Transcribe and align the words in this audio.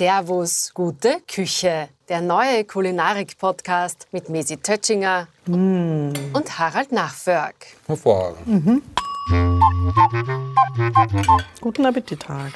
Servus, 0.00 0.72
gute 0.72 1.20
Küche. 1.30 1.90
Der 2.08 2.22
neue 2.22 2.64
Kulinarik-Podcast 2.64 4.08
mit 4.12 4.30
Mesi 4.30 4.56
Tötschinger 4.56 5.28
mm. 5.44 6.32
und 6.32 6.58
Harald 6.58 6.90
Nachförg. 6.90 7.54
Hervorragend. 7.86 8.46
Mhm. 8.46 8.82
Guten 11.60 11.84
Appetit, 11.84 12.26
Harald. 12.26 12.54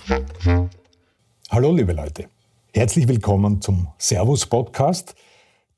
Hallo, 1.51 1.75
liebe 1.75 1.93
Leute. 1.93 2.30
Herzlich 2.73 3.07
willkommen 3.09 3.61
zum 3.61 3.89
Servus-Podcast. 3.99 5.15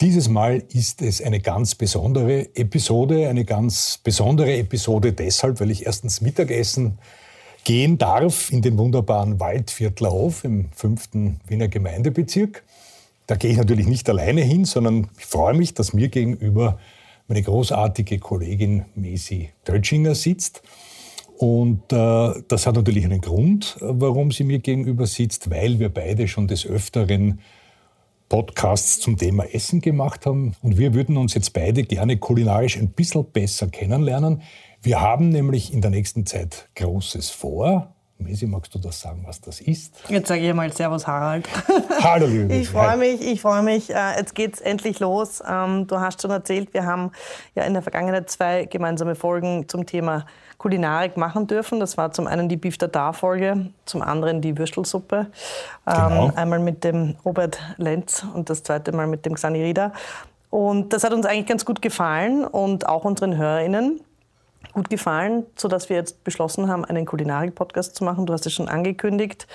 Dieses 0.00 0.28
Mal 0.28 0.62
ist 0.72 1.02
es 1.02 1.20
eine 1.20 1.40
ganz 1.40 1.74
besondere 1.74 2.54
Episode. 2.54 3.28
Eine 3.28 3.44
ganz 3.44 3.98
besondere 4.04 4.56
Episode 4.56 5.14
deshalb, 5.14 5.58
weil 5.58 5.72
ich 5.72 5.84
erstens 5.84 6.20
Mittagessen 6.20 7.00
gehen 7.66 7.98
darf 7.98 8.52
in 8.52 8.62
den 8.62 8.78
wunderbaren 8.78 9.40
Waldviertlerhof 9.40 10.44
im 10.44 10.68
fünften 10.70 11.40
Wiener 11.48 11.66
Gemeindebezirk. 11.66 12.62
Da 13.26 13.34
gehe 13.34 13.50
ich 13.50 13.56
natürlich 13.56 13.88
nicht 13.88 14.08
alleine 14.08 14.42
hin, 14.42 14.64
sondern 14.64 15.08
ich 15.18 15.26
freue 15.26 15.54
mich, 15.54 15.74
dass 15.74 15.92
mir 15.92 16.08
gegenüber 16.08 16.78
meine 17.26 17.42
großartige 17.42 18.20
Kollegin 18.20 18.84
Mesi 18.94 19.50
Dölschinger 19.66 20.14
sitzt. 20.14 20.62
Und 21.38 21.92
äh, 21.92 22.40
das 22.46 22.68
hat 22.68 22.76
natürlich 22.76 23.04
einen 23.04 23.20
Grund, 23.20 23.76
warum 23.80 24.30
sie 24.30 24.44
mir 24.44 24.60
gegenüber 24.60 25.08
sitzt, 25.08 25.50
weil 25.50 25.80
wir 25.80 25.88
beide 25.88 26.28
schon 26.28 26.46
des 26.46 26.64
Öfteren 26.66 27.40
Podcasts 28.28 29.00
zum 29.00 29.16
Thema 29.16 29.44
Essen 29.44 29.80
gemacht 29.80 30.24
haben. 30.24 30.54
Und 30.62 30.78
wir 30.78 30.94
würden 30.94 31.16
uns 31.16 31.34
jetzt 31.34 31.52
beide 31.52 31.82
gerne 31.82 32.16
kulinarisch 32.16 32.76
ein 32.76 32.90
bisschen 32.90 33.24
besser 33.24 33.66
kennenlernen. 33.66 34.42
Wir 34.86 35.00
haben 35.00 35.30
nämlich 35.30 35.72
in 35.72 35.80
der 35.80 35.90
nächsten 35.90 36.26
Zeit 36.26 36.68
Großes 36.76 37.30
vor. 37.30 37.88
Mesi, 38.18 38.46
magst 38.46 38.72
du 38.72 38.78
das 38.78 39.00
sagen, 39.00 39.24
was 39.26 39.40
das 39.40 39.60
ist? 39.60 40.00
Jetzt 40.08 40.28
sage 40.28 40.42
ich 40.42 40.54
mal 40.54 40.72
Servus 40.72 41.08
Harald. 41.08 41.48
Hallo 42.04 42.26
liebe 42.26 42.54
Ich 42.54 42.68
freue 42.68 42.96
mich, 42.96 43.20
ich 43.20 43.40
freue 43.40 43.64
mich. 43.64 43.92
Äh, 43.92 44.16
jetzt 44.16 44.36
geht 44.36 44.54
es 44.54 44.60
endlich 44.60 45.00
los. 45.00 45.42
Ähm, 45.44 45.88
du 45.88 45.98
hast 45.98 46.22
schon 46.22 46.30
erzählt, 46.30 46.72
wir 46.72 46.86
haben 46.86 47.10
ja 47.56 47.64
in 47.64 47.72
der 47.72 47.82
Vergangenheit 47.82 48.30
zwei 48.30 48.66
gemeinsame 48.66 49.16
Folgen 49.16 49.68
zum 49.68 49.86
Thema 49.86 50.24
Kulinarik 50.56 51.16
machen 51.16 51.48
dürfen. 51.48 51.80
Das 51.80 51.96
war 51.96 52.12
zum 52.12 52.28
einen 52.28 52.48
die 52.48 52.56
Beef 52.56 52.78
Tartar-Folge, 52.78 53.72
zum 53.86 54.02
anderen 54.02 54.40
die 54.40 54.56
Würstelsuppe. 54.56 55.26
Ähm, 55.84 55.94
genau. 55.94 56.32
Einmal 56.36 56.60
mit 56.60 56.84
dem 56.84 57.16
Robert 57.24 57.58
Lenz 57.76 58.24
und 58.34 58.50
das 58.50 58.62
zweite 58.62 58.92
Mal 58.92 59.08
mit 59.08 59.26
dem 59.26 59.34
Xani 59.34 59.64
Rieder. 59.64 59.92
Und 60.48 60.92
das 60.92 61.02
hat 61.02 61.12
uns 61.12 61.26
eigentlich 61.26 61.46
ganz 61.46 61.64
gut 61.64 61.82
gefallen 61.82 62.44
und 62.44 62.88
auch 62.88 63.04
unseren 63.04 63.36
HörerInnen 63.36 64.00
gut 64.72 64.90
gefallen, 64.90 65.44
sodass 65.56 65.88
wir 65.88 65.96
jetzt 65.96 66.24
beschlossen 66.24 66.68
haben, 66.68 66.84
einen 66.84 67.06
Kulinarik-Podcast 67.06 67.96
zu 67.96 68.04
machen. 68.04 68.26
Du 68.26 68.32
hast 68.32 68.46
es 68.46 68.52
schon 68.52 68.68
angekündigt. 68.68 69.46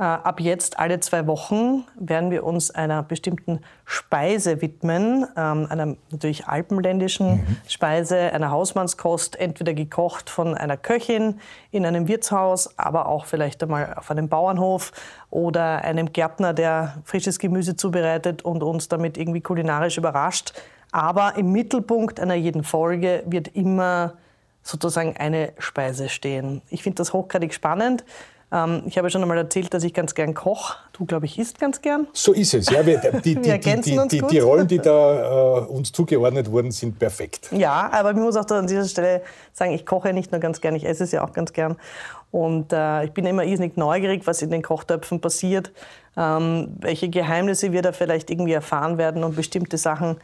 Äh, 0.00 0.04
ab 0.04 0.38
jetzt 0.38 0.78
alle 0.78 1.00
zwei 1.00 1.26
Wochen 1.26 1.84
werden 1.98 2.30
wir 2.30 2.44
uns 2.44 2.70
einer 2.70 3.02
bestimmten 3.02 3.60
Speise 3.84 4.62
widmen, 4.62 5.26
ähm, 5.36 5.66
einer 5.68 5.96
natürlich 6.12 6.46
alpenländischen 6.46 7.38
mhm. 7.38 7.56
Speise, 7.66 8.16
einer 8.32 8.52
Hausmannskost, 8.52 9.34
entweder 9.34 9.74
gekocht 9.74 10.30
von 10.30 10.56
einer 10.56 10.76
Köchin 10.76 11.40
in 11.72 11.84
einem 11.84 12.06
Wirtshaus, 12.06 12.78
aber 12.78 13.08
auch 13.08 13.26
vielleicht 13.26 13.60
einmal 13.64 13.94
auf 13.94 14.08
einem 14.12 14.28
Bauernhof 14.28 14.92
oder 15.30 15.82
einem 15.82 16.12
Gärtner, 16.12 16.54
der 16.54 16.98
frisches 17.04 17.40
Gemüse 17.40 17.74
zubereitet 17.74 18.42
und 18.42 18.62
uns 18.62 18.86
damit 18.86 19.18
irgendwie 19.18 19.40
kulinarisch 19.40 19.98
überrascht. 19.98 20.52
Aber 20.92 21.36
im 21.36 21.50
Mittelpunkt 21.50 22.20
einer 22.20 22.34
jeden 22.36 22.62
Folge 22.62 23.24
wird 23.26 23.48
immer 23.48 24.14
sozusagen 24.68 25.16
eine 25.16 25.52
Speise 25.58 26.08
stehen. 26.08 26.60
Ich 26.68 26.82
finde 26.82 26.96
das 26.96 27.12
hochgradig 27.12 27.54
spannend. 27.54 28.04
Ähm, 28.52 28.82
ich 28.86 28.98
habe 28.98 29.08
schon 29.10 29.22
einmal 29.22 29.38
erzählt, 29.38 29.72
dass 29.72 29.82
ich 29.82 29.94
ganz 29.94 30.14
gern 30.14 30.34
koche. 30.34 30.76
Du, 30.92 31.06
glaube 31.06 31.26
ich, 31.26 31.38
isst 31.38 31.58
ganz 31.58 31.80
gern. 31.80 32.06
So 32.12 32.32
ist 32.32 32.52
es. 32.52 32.68
Ja, 32.68 32.84
wir, 32.84 32.98
die, 32.98 33.34
die, 33.34 33.44
wir 33.44 33.58
die, 33.58 33.98
uns 33.98 34.08
die, 34.08 34.18
gut. 34.18 34.30
die 34.30 34.38
Rollen, 34.38 34.68
die 34.68 34.78
da 34.78 35.58
äh, 35.58 35.66
uns 35.66 35.92
zugeordnet 35.92 36.50
wurden, 36.50 36.70
sind 36.70 36.98
perfekt. 36.98 37.48
Ja, 37.50 37.88
aber 37.92 38.10
ich 38.10 38.16
muss 38.16 38.36
auch 38.36 38.46
an 38.50 38.66
dieser 38.66 38.84
Stelle 38.84 39.22
sagen, 39.52 39.72
ich 39.72 39.86
koche 39.86 40.12
nicht 40.12 40.32
nur 40.32 40.40
ganz 40.40 40.60
gern, 40.60 40.74
ich 40.74 40.84
esse 40.84 41.04
es 41.04 41.12
ja 41.12 41.24
auch 41.24 41.32
ganz 41.32 41.52
gern. 41.52 41.76
Und 42.30 42.74
äh, 42.74 43.04
ich 43.04 43.12
bin 43.12 43.24
immer 43.24 43.44
irrsinnig 43.44 43.78
neugierig, 43.78 44.26
was 44.26 44.42
in 44.42 44.50
den 44.50 44.62
Kochtöpfen 44.62 45.20
passiert, 45.20 45.72
ähm, 46.14 46.76
welche 46.80 47.08
Geheimnisse 47.08 47.72
wir 47.72 47.80
da 47.80 47.92
vielleicht 47.92 48.30
irgendwie 48.30 48.52
erfahren 48.52 48.98
werden 48.98 49.24
und 49.24 49.34
bestimmte 49.34 49.78
Sachen 49.78 50.18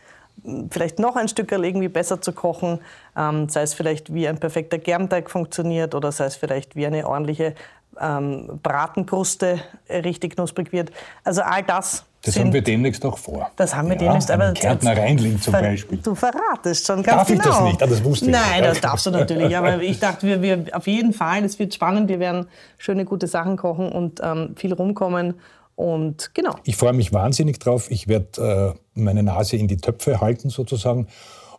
vielleicht 0.70 0.98
noch 0.98 1.16
ein 1.16 1.28
Stück 1.28 1.52
irgendwie 1.52 1.88
besser 1.88 2.20
zu 2.20 2.32
kochen, 2.32 2.80
ähm, 3.16 3.48
sei 3.48 3.62
es 3.62 3.74
vielleicht 3.74 4.12
wie 4.12 4.28
ein 4.28 4.38
perfekter 4.38 4.78
Germteig 4.78 5.30
funktioniert 5.30 5.94
oder 5.94 6.12
sei 6.12 6.26
es 6.26 6.36
vielleicht 6.36 6.76
wie 6.76 6.86
eine 6.86 7.06
ordentliche 7.06 7.54
ähm, 8.00 8.60
Bratenkruste 8.62 9.60
richtig 9.88 10.36
knusprig 10.36 10.72
wird. 10.72 10.90
Also 11.22 11.42
all 11.42 11.62
das. 11.62 12.04
Das 12.22 12.34
sind, 12.34 12.44
haben 12.44 12.52
wir 12.54 12.62
demnächst 12.62 13.04
auch 13.04 13.18
vor. 13.18 13.50
Das 13.56 13.76
haben 13.76 13.88
wir 13.88 13.96
ja, 13.96 14.04
demnächst. 14.04 14.30
Aber 14.30 14.52
Kärntner 14.52 14.96
Rheinling 14.96 15.38
zum 15.38 15.52
Beispiel. 15.52 15.98
Du 15.98 16.14
verratest 16.14 16.86
schon 16.86 17.02
ganz 17.02 17.18
Darf 17.18 17.28
genau. 17.28 17.44
Darf 17.44 17.52
ich 17.52 17.58
das 17.58 17.64
nicht? 17.64 17.82
Ah, 17.82 17.86
das 17.86 18.04
wusste 18.04 18.24
ich 18.26 18.32
Nein, 18.32 18.62
das 18.62 18.80
darfst 18.80 19.06
du 19.06 19.10
natürlich. 19.10 19.54
Aber 19.54 19.82
ich 19.82 20.00
dachte, 20.00 20.26
wir, 20.26 20.40
wir 20.40 20.64
auf 20.72 20.86
jeden 20.86 21.12
Fall, 21.12 21.44
es 21.44 21.58
wird 21.58 21.74
spannend. 21.74 22.08
Wir 22.08 22.20
werden 22.20 22.48
schöne, 22.78 23.04
gute 23.04 23.26
Sachen 23.26 23.58
kochen 23.58 23.92
und 23.92 24.20
ähm, 24.22 24.54
viel 24.56 24.72
rumkommen. 24.72 25.34
Und 25.76 26.34
genau. 26.34 26.54
Ich 26.64 26.76
freue 26.76 26.92
mich 26.92 27.12
wahnsinnig 27.12 27.58
drauf. 27.58 27.90
Ich 27.90 28.08
werde 28.08 28.74
äh, 28.74 29.00
meine 29.00 29.22
Nase 29.22 29.56
in 29.56 29.68
die 29.68 29.76
Töpfe 29.76 30.20
halten 30.20 30.50
sozusagen 30.50 31.08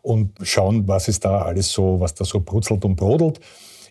und 0.01 0.37
schauen, 0.41 0.87
was 0.87 1.07
ist 1.07 1.25
da 1.25 1.41
alles 1.41 1.71
so, 1.71 1.99
was 1.99 2.13
da 2.13 2.25
so 2.25 2.39
brutzelt 2.39 2.85
und 2.85 2.95
brodelt. 2.95 3.39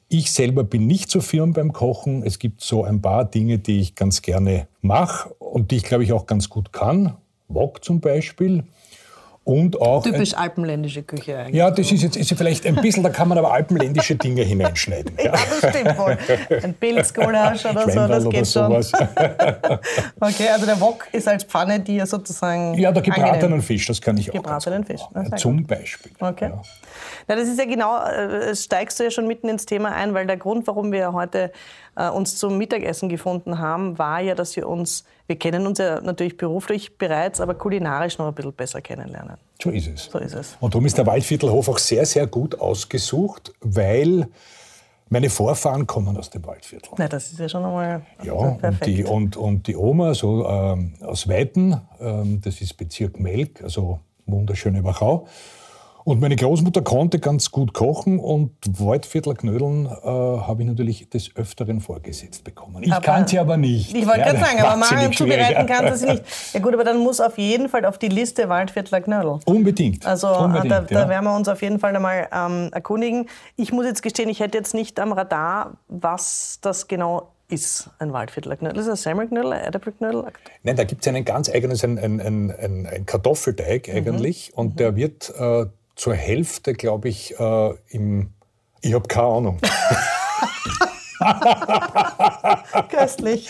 Ich 0.08 0.30
selber 0.30 0.64
bin 0.64 0.86
nicht 0.86 1.10
so 1.10 1.20
firm 1.20 1.52
beim 1.52 1.72
Kochen. 1.72 2.22
Es 2.22 2.38
gibt 2.38 2.60
so 2.60 2.84
ein 2.84 3.02
paar 3.02 3.24
Dinge, 3.24 3.58
die 3.58 3.80
ich 3.80 3.94
ganz 3.94 4.22
gerne 4.22 4.68
mache 4.80 5.34
und 5.38 5.70
die 5.70 5.76
ich, 5.76 5.84
glaube 5.84 6.04
ich, 6.04 6.12
auch 6.12 6.26
ganz 6.26 6.48
gut 6.48 6.72
kann. 6.72 7.16
Wok 7.48 7.84
zum 7.84 8.00
Beispiel. 8.00 8.64
Und 9.44 9.78
auch 9.78 10.03
Typisch 10.03 10.32
ein, 10.32 10.41
alpenländische 10.41 11.03
Küche 11.03 11.37
eigentlich. 11.37 11.56
Ja, 11.56 11.71
das 11.71 11.93
ist 11.93 12.03
jetzt 12.03 12.16
ist 12.16 12.32
vielleicht 12.34 12.66
ein 12.66 12.77
bisschen, 12.77 13.03
da 13.03 13.10
kann 13.10 13.28
man 13.28 13.37
aber 13.37 13.53
alpenländische 13.53 14.16
Dinge 14.16 14.43
hineinschneiden. 14.43 15.12
ja, 15.22 15.32
das 15.60 15.71
stimmt 15.71 15.99
wohl. 15.99 16.16
Ein 16.62 16.72
Pilzgulasch 16.72 17.66
oder 17.66 17.91
so, 17.91 18.09
das 18.09 18.28
geht 18.31 18.47
schon. 18.47 18.72
okay, 20.21 20.49
also 20.50 20.65
der 20.65 20.81
Wok 20.81 21.09
ist 21.12 21.28
als 21.28 21.44
Pfanne, 21.44 21.81
die 21.81 21.97
ja 21.97 22.06
sozusagen. 22.06 22.72
Ja, 22.75 22.91
der 22.91 23.03
gebratenen 23.03 23.60
Fisch, 23.60 23.87
das 23.87 24.00
kann 24.00 24.16
ich 24.16 24.31
auch. 24.31 24.34
Gebratenen 24.34 24.84
Fisch. 24.84 25.03
Ja, 25.15 25.37
zum. 25.37 25.65
Beispiel. 25.66 26.12
Okay. 26.21 26.50
Ja. 26.50 26.62
Na, 27.28 27.37
das 27.37 27.49
ist 27.49 27.59
ja 27.59 27.65
genau, 27.65 28.03
äh, 28.05 28.55
steigst 28.55 28.99
du 28.99 29.05
ja 29.05 29.11
schon 29.11 29.26
mitten 29.26 29.49
ins 29.49 29.66
Thema 29.66 29.93
ein, 29.93 30.15
weil 30.15 30.26
der 30.26 30.37
Grund, 30.37 30.66
warum 30.66 30.93
wir 30.93 31.12
heute 31.12 31.53
äh, 31.97 32.09
uns 32.09 32.37
zum 32.37 32.59
Mittagessen 32.59 33.09
gefunden 33.09 33.59
haben, 33.59 33.99
war 33.99 34.21
ja, 34.21 34.34
dass 34.34 34.56
wir 34.56 34.69
uns, 34.69 35.05
wir 35.27 35.37
kennen 35.37 35.66
uns 35.66 35.78
ja 35.78 36.00
natürlich 36.00 36.37
beruflich 36.37 36.99
bereits, 36.99 37.41
aber 37.41 37.55
kulinarisch 37.55 38.19
noch 38.19 38.28
ein 38.28 38.34
bisschen 38.34 38.53
besser 38.53 38.81
kennenlernen. 38.81 39.37
So 39.62 39.71
ist 39.71 39.88
es. 39.88 40.05
So 40.05 40.19
ist 40.19 40.34
es. 40.34 40.56
Und 40.60 40.75
darum 40.75 40.87
ist 40.87 40.99
der 40.99 41.06
Waldviertelhof 41.06 41.69
auch 41.69 41.78
sehr, 41.78 42.06
sehr 42.06 42.27
gut 42.27 42.59
ausgesucht, 42.60 43.53
weil 43.60 44.28
meine 45.09 45.31
Vorfahren 45.31 45.87
kommen 45.87 46.16
aus 46.16 46.31
dem 46.31 46.44
Waldviertel. 46.44 46.91
Na, 46.97 47.09
das 47.09 47.31
ist 47.31 47.38
ja 47.38 47.49
schon 47.49 47.65
einmal 47.65 48.03
ja, 48.22 48.50
perfekt. 48.53 48.87
Und 48.87 48.97
die, 48.97 49.05
und, 49.05 49.37
und 49.37 49.66
die 49.66 49.76
Oma 49.76 50.15
so, 50.15 50.47
ähm, 50.47 50.94
aus 51.03 51.28
Weiten, 51.28 51.81
ähm, 52.00 52.41
das 52.43 52.61
ist 52.61 52.75
Bezirk 52.75 53.21
Melk, 53.21 53.62
also 53.62 54.00
wunderschöne 54.26 54.82
Wachau. 54.82 55.26
Und 56.04 56.20
meine 56.20 56.37
Großmutter 56.37 56.82
konnte 56.82 57.19
ganz 57.19 57.50
gut 57.50 57.72
kochen 57.72 58.19
und 58.19 58.53
Waldviertler 58.78 59.34
Knödeln 59.34 59.87
äh, 59.87 60.06
habe 60.06 60.60
ich 60.60 60.69
natürlich 60.69 61.09
des 61.09 61.34
Öfteren 61.34 61.81
vorgesetzt 61.81 62.44
bekommen. 62.44 62.82
Ich 62.82 63.00
kann 63.00 63.26
sie 63.26 63.38
aber 63.38 63.56
nicht. 63.56 63.94
Ich 63.94 64.06
wollte 64.06 64.20
ja, 64.20 64.32
gerade 64.32 64.44
sagen, 64.44 64.60
aber 64.60 64.76
Marion 64.76 65.12
zubereiten 65.14 65.66
kann 65.66 65.97
sie 65.97 66.06
nicht. 66.06 66.25
Ja 66.53 66.60
gut, 66.60 66.75
aber 66.75 66.84
dann 66.84 66.98
muss 66.98 67.20
auf 67.20 67.38
jeden 67.38 67.70
Fall 67.70 67.87
auf 67.87 67.97
die 67.97 68.09
Liste 68.09 68.50
Waldviertler 68.50 69.00
Knödel. 69.00 69.38
Unbedingt. 69.47 70.04
Also 70.04 70.26
äh, 70.26 70.37
Unbedingt, 70.37 70.72
da, 70.72 70.81
da 70.82 71.09
werden 71.09 71.25
wir 71.25 71.34
uns 71.34 71.48
auf 71.48 71.62
jeden 71.62 71.78
Fall 71.78 71.97
einmal 71.97 72.28
ähm, 72.31 72.69
erkundigen. 72.72 73.26
Ich 73.56 73.72
muss 73.72 73.87
jetzt 73.87 74.03
gestehen, 74.03 74.28
ich 74.28 74.41
hätte 74.41 74.59
jetzt 74.59 74.75
nicht 74.75 75.00
am 75.00 75.12
Radar, 75.12 75.78
was 75.88 76.59
das 76.60 76.87
genau 76.87 77.31
ist 77.48 77.88
ein 77.98 78.12
Waldviertler 78.12 78.56
Knödel? 78.56 78.78
Ist 78.78 78.88
das 78.88 79.00
ein 79.00 79.02
Semmelknödel, 79.02 79.52
ein 79.52 79.61
Erdäpfelknödel? 79.61 80.25
Nein, 80.62 80.76
da 80.76 80.84
gibt 80.84 81.02
es 81.02 81.08
einen 81.08 81.25
ganz 81.25 81.49
eigenes, 81.49 81.84
ein, 81.84 81.99
ein, 81.99 82.20
ein, 82.20 82.87
ein 82.87 83.06
Kartoffelteig 83.06 83.88
eigentlich. 83.88 84.50
Mhm. 84.52 84.58
Und 84.58 84.81
der 84.81 84.96
wird 84.96 85.32
äh, 85.38 85.67
zur 85.96 86.14
Hälfte, 86.14 86.75
glaube 86.75 87.08
ich, 87.08 87.38
äh, 87.38 87.75
im. 87.88 88.35
Ich 88.81 88.93
habe 88.93 89.08
keine 89.08 89.26
Ahnung. 89.26 89.58
Köstlich. 92.91 93.49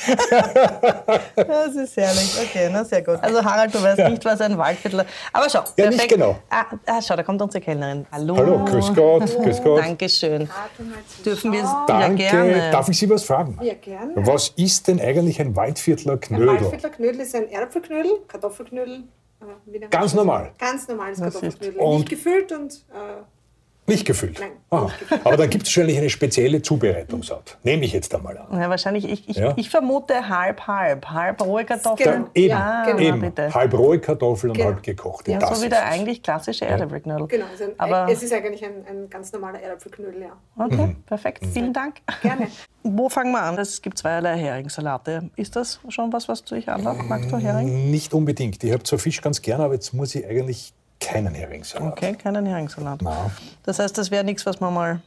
das 1.36 1.74
ist 1.74 1.96
herrlich. 1.96 2.38
Okay, 2.42 2.68
na 2.72 2.84
sehr 2.84 3.02
gut. 3.02 3.18
Also 3.20 3.44
Harald, 3.44 3.74
du 3.74 3.82
weißt 3.82 3.98
ja. 3.98 4.08
nicht, 4.08 4.24
was 4.24 4.40
ein 4.40 4.56
Waldviertler... 4.56 5.06
Aber 5.32 5.48
schau, 5.50 5.58
ja, 5.58 5.64
perfekt. 5.74 5.96
nicht 5.96 6.08
genau. 6.08 6.38
Ah, 6.50 6.66
ah, 6.86 7.02
schau, 7.02 7.16
da 7.16 7.22
kommt 7.22 7.40
unsere 7.42 7.62
Kellnerin. 7.62 8.06
Hallo. 8.12 8.36
Hallo, 8.36 8.64
grüß 8.64 8.94
Gott. 8.94 9.26
Grüß 9.42 9.62
Gott. 9.62 9.82
Dankeschön. 9.82 10.48
Dürfen 11.24 11.52
wir 11.52 11.62
Danke. 11.86 12.22
Ja, 12.22 12.30
gerne. 12.30 12.70
Darf 12.70 12.88
ich 12.88 12.98
Sie 12.98 13.08
was 13.10 13.24
fragen? 13.24 13.58
Ja, 13.62 13.74
gerne. 13.74 14.12
Was 14.16 14.50
ist 14.56 14.86
denn 14.88 15.00
eigentlich 15.00 15.40
ein 15.40 15.56
Waldviertler 15.56 16.18
Knödel? 16.18 16.48
Ein 16.50 16.60
Waldviertler 16.60 16.90
Knödel 16.90 17.20
ist 17.20 17.34
ein 17.34 17.48
Erdäpfelknödel, 17.48 18.12
Kartoffelknödel, 18.28 19.04
Ganz 19.90 20.14
normal? 20.14 20.52
Ganz 20.58 20.88
normales 20.88 21.20
Kartoffelknödel. 21.20 21.88
Nicht 21.96 22.08
gefüllt 22.08 22.52
und 22.52 22.86
äh, 22.92 23.22
Nicht 23.86 24.06
gefüllt. 24.06 24.40
Nein, 24.40 24.52
Aha. 24.70 24.90
Aber 25.24 25.36
dann 25.36 25.50
gibt 25.50 25.64
es 25.66 25.68
wahrscheinlich 25.68 25.98
eine 25.98 26.08
spezielle 26.08 26.62
Zubereitungsart. 26.62 27.58
Nehme 27.64 27.84
ich 27.84 27.92
jetzt 27.92 28.14
einmal 28.14 28.38
an. 28.38 28.46
Ja, 28.58 28.70
wahrscheinlich, 28.70 29.04
ich, 29.08 29.28
ich, 29.28 29.36
Ja. 29.36 29.52
ich 29.56 29.68
vermute 29.68 30.26
halb, 30.28 30.66
halb. 30.66 31.06
Halb 31.10 31.44
rohe 31.44 31.64
Kartoffeln. 31.66 32.12
Genau. 32.14 32.30
Eben, 32.34 32.48
Ja, 32.50 32.98
eben. 32.98 33.20
bitte. 33.20 33.52
halb 33.52 33.74
rohe 33.74 33.98
Kartoffeln 33.98 34.50
und 34.52 34.56
Genau. 34.56 34.70
halb 34.70 34.82
gekochte. 34.82 35.32
Ja, 35.32 35.38
das 35.38 35.50
so 35.50 35.60
wie 35.62 35.66
ist 35.66 35.72
der 35.72 35.84
eigentlich 35.86 36.22
klassische 36.22 36.64
Erdäpfelknödel. 36.64 37.26
Genau, 37.28 37.44
also 37.50 37.64
ein, 37.64 37.70
Aber 37.76 38.10
es 38.10 38.22
ist 38.22 38.32
eigentlich 38.32 38.64
ein, 38.64 38.86
ein 38.88 39.10
ganz 39.10 39.30
normaler 39.32 39.60
Erdäpfelknödel, 39.60 40.22
ja. 40.22 40.64
okay, 40.64 40.86
Mhm. 40.86 41.02
perfekt. 41.04 41.44
Vielen 41.52 41.72
Dank. 41.74 41.96
Gerne. 42.22 42.48
Wo 42.82 43.08
fangen 43.10 43.32
wir 43.32 43.42
an? 43.42 43.58
Es 43.58 43.80
gibt 43.82 43.98
zweierlei 43.98 44.36
Heringssalate. 44.38 45.30
Ist 45.36 45.56
das 45.56 45.80
schon 45.88 46.12
was, 46.12 46.26
was 46.28 46.42
du 46.44 46.54
dich 46.54 46.68
anlockt? 46.68 47.06
Magst 47.08 47.30
du 47.30 47.36
Hering? 47.36 47.90
Nicht 47.90 48.14
unbedingt. 48.14 48.62
Ich 48.64 48.72
habe 48.72 48.82
zwar 48.82 48.98
Fisch 48.98 49.20
ganz 49.22 49.40
gern, 49.42 49.60
aber 49.60 49.74
jetzt 49.74 49.92
muss 49.94 50.14
ich 50.14 50.26
eigentlich 50.26 50.72
keinen 51.00 51.34
Heringssalat. 51.34 51.92
Okay, 51.92 52.14
keinen 52.14 52.46
Heringssalat. 52.46 53.00
Na. 53.02 53.30
Das 53.64 53.78
heißt, 53.78 53.96
das 53.98 54.10
wäre 54.10 54.24
nichts, 54.24 54.44
was 54.46 54.60
man 54.60 54.72
mal. 54.74 55.00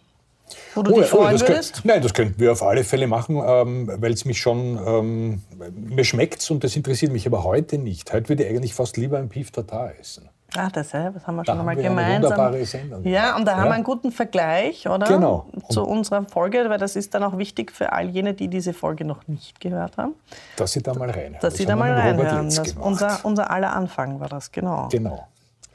Wo 0.76 0.82
du 0.82 0.92
Oh, 0.94 1.02
dich 1.02 1.10
ja, 1.10 1.14
oh, 1.14 1.18
freuen 1.24 1.32
das 1.34 1.42
könnt- 1.42 1.50
würdest? 1.58 1.82
nein, 1.86 2.02
das 2.02 2.14
könnten 2.14 2.40
wir 2.40 2.52
auf 2.54 2.64
alle 2.64 2.86
Fälle 2.86 3.08
machen, 3.08 3.42
ähm, 3.46 3.92
weil 3.98 4.14
es 4.14 4.24
mich 4.24 4.40
schon, 4.40 4.80
ähm, 4.86 5.42
mir 5.76 6.06
schmeckt 6.06 6.50
und 6.50 6.64
das 6.64 6.74
interessiert 6.78 7.12
mich 7.12 7.28
aber 7.28 7.44
heute 7.44 7.78
nicht. 7.78 8.14
Heute 8.14 8.30
würde 8.30 8.44
ich 8.46 8.50
eigentlich 8.50 8.74
fast 8.74 8.96
lieber 8.96 9.18
ein 9.18 9.28
Beef 9.28 9.52
Tartar 9.52 9.92
essen. 10.00 10.30
Ah, 10.56 10.70
das, 10.72 10.94
ja, 10.94 11.10
das 11.10 11.28
haben 11.28 11.36
wir 11.36 11.44
Da 11.44 11.52
schon 11.52 11.60
haben 11.60 11.68
einmal 11.68 11.84
gemeinsam. 11.84 12.24
wunderbare 12.32 12.66
Sendung 12.66 13.04
Ja, 13.06 13.36
und 13.36 13.44
da 13.44 13.58
haben 13.58 13.64
Ja. 13.66 13.72
wir 13.72 13.74
einen 13.74 13.84
guten 13.84 14.14
Vergleich, 14.14 14.88
oder? 14.88 15.06
Genau. 15.06 15.48
Zu 15.70 15.84
unserer 15.84 16.24
Folge, 16.24 16.70
weil 16.70 16.80
das 16.80 16.96
ist 16.96 17.14
dann 17.14 17.24
auch 17.24 17.38
wichtig 17.38 17.74
für 17.74 17.92
all 17.92 18.08
jene, 18.10 18.34
die 18.34 18.48
diese 18.48 18.72
Folge 18.74 19.04
noch 19.04 19.28
nicht 19.28 19.60
gehört 19.60 19.98
haben, 19.98 20.14
Dass 20.56 20.72
Sie 20.72 20.82
da 20.82 20.94
mal 20.94 21.10
reinhören. 21.10 21.36
dass 21.42 21.56
sie 21.56 21.66
da 21.66 21.74
haben 21.74 21.80
mal 21.80 21.92
reinhören. 21.92 22.46
Das 22.50 22.72
unser, 22.80 23.20
unser 23.26 23.52
aller 23.52 23.74
Anfang 23.76 24.22
war 24.22 24.30
das, 24.30 24.50
genau. 24.54 24.88
Genau. 24.90 25.28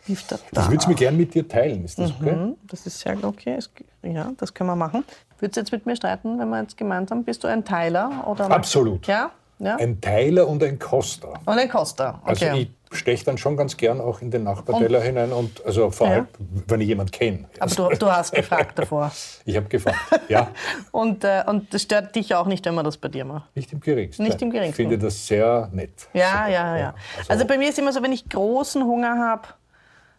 Beef 0.06 0.20
Ich 0.20 0.26
Tartar. 0.26 0.66
würde 0.68 0.76
es 0.78 0.86
mir 0.86 0.94
gern 0.94 1.16
mit 1.16 1.34
dir 1.34 1.46
teilen. 1.46 1.84
Ist 1.84 1.98
das 1.98 2.10
okay? 2.20 2.32
Mhm, 2.32 2.56
Das 2.68 2.86
ist 2.86 2.98
sehr 3.00 3.16
okay. 3.24 3.54
Es- 3.58 3.70
Ja, 4.02 4.32
das 4.36 4.52
können 4.52 4.68
wir 4.70 4.76
machen. 4.76 5.04
Würdest 5.38 5.56
du 5.56 5.60
jetzt 5.60 5.72
mit 5.72 5.86
mir 5.86 5.96
streiten, 5.96 6.38
wenn 6.38 6.48
wir 6.48 6.60
jetzt 6.60 6.76
gemeinsam, 6.76 7.24
bist 7.24 7.44
du 7.44 7.48
ein 7.48 7.64
Teiler? 7.64 8.24
Oder 8.26 8.50
Absolut. 8.50 9.06
Ja? 9.06 9.30
ja? 9.60 9.76
Ein 9.76 10.00
Teiler 10.00 10.48
und 10.48 10.62
ein 10.62 10.78
Koster. 10.78 11.34
Und 11.46 11.58
ein. 11.58 11.70
Also 11.70 12.12
Okay. 12.24 12.68
ich 12.90 12.98
steche 12.98 13.24
dann 13.24 13.38
schon 13.38 13.56
ganz 13.56 13.76
gern 13.76 14.00
auch 14.00 14.20
in 14.20 14.30
den 14.30 14.42
Nachbarteller 14.44 15.00
hinein 15.00 15.32
und 15.32 15.64
also 15.64 15.90
vor 15.90 16.06
Ja. 16.08 16.12
allem, 16.14 16.26
wenn 16.68 16.80
ich 16.80 16.88
jemanden 16.88 17.10
kenne. 17.12 17.44
Aber 17.58 17.74
du, 17.74 17.88
du 17.96 18.10
hast 18.12 18.32
gefragt 18.32 18.78
davor. 18.78 19.10
Ich 19.44 19.56
habe 19.56 19.66
gefragt. 19.68 19.98
Ja, 20.28 20.48
Und, 20.92 21.24
äh, 21.24 21.42
und 21.46 21.72
das 21.72 21.82
stört 21.82 22.14
dich 22.16 22.34
auch 22.34 22.46
nicht, 22.46 22.64
wenn 22.66 22.74
man 22.74 22.84
das 22.84 22.96
bei 22.98 23.08
dir 23.08 23.24
macht. 23.24 23.54
nicht 23.56 23.72
im 23.72 23.80
geringsten. 23.80 24.24
Nicht 24.24 24.42
im 24.42 24.50
geringsten. 24.50 24.82
Ich 24.82 24.88
finde 24.88 24.98
das 25.04 25.26
sehr 25.26 25.68
nett. 25.72 26.08
Ja, 26.12 26.44
So, 26.46 26.52
ja, 26.52 26.76
ja. 26.76 26.94
Also 27.28 27.46
bei 27.46 27.56
mir 27.56 27.68
ist 27.70 27.78
immer 27.78 27.92
so, 27.92 28.02
wenn 28.02 28.12
ich 28.12 28.28
großen 28.28 28.82
Hunger 28.84 29.16
habe, 29.18 29.48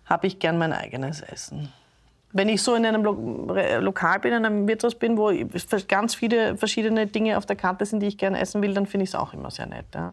habe 0.05 0.27
ich 0.27 0.39
gern 0.39 0.57
mein 0.57 0.73
eigenes 0.73 1.21
Essen. 1.21 1.71
Wenn 2.31 2.49
ich 2.49 2.63
so 2.63 2.73
in 2.73 2.85
einem 2.85 3.03
Lokal 3.03 4.19
bin, 4.19 4.33
in 4.33 4.45
einem 4.45 4.67
Wirtshaus 4.67 4.95
bin, 4.95 5.17
wo 5.17 5.31
ganz 5.87 6.15
viele 6.15 6.57
verschiedene 6.57 7.05
Dinge 7.05 7.37
auf 7.37 7.45
der 7.45 7.55
Karte 7.55 7.85
sind, 7.85 7.99
die 7.99 8.07
ich 8.07 8.17
gerne 8.17 8.39
essen 8.39 8.61
will, 8.63 8.73
dann 8.73 8.87
finde 8.87 9.03
ich 9.03 9.11
es 9.11 9.15
auch 9.15 9.33
immer 9.33 9.51
sehr 9.51 9.67
nett. 9.67 9.85
Ja. 9.93 10.11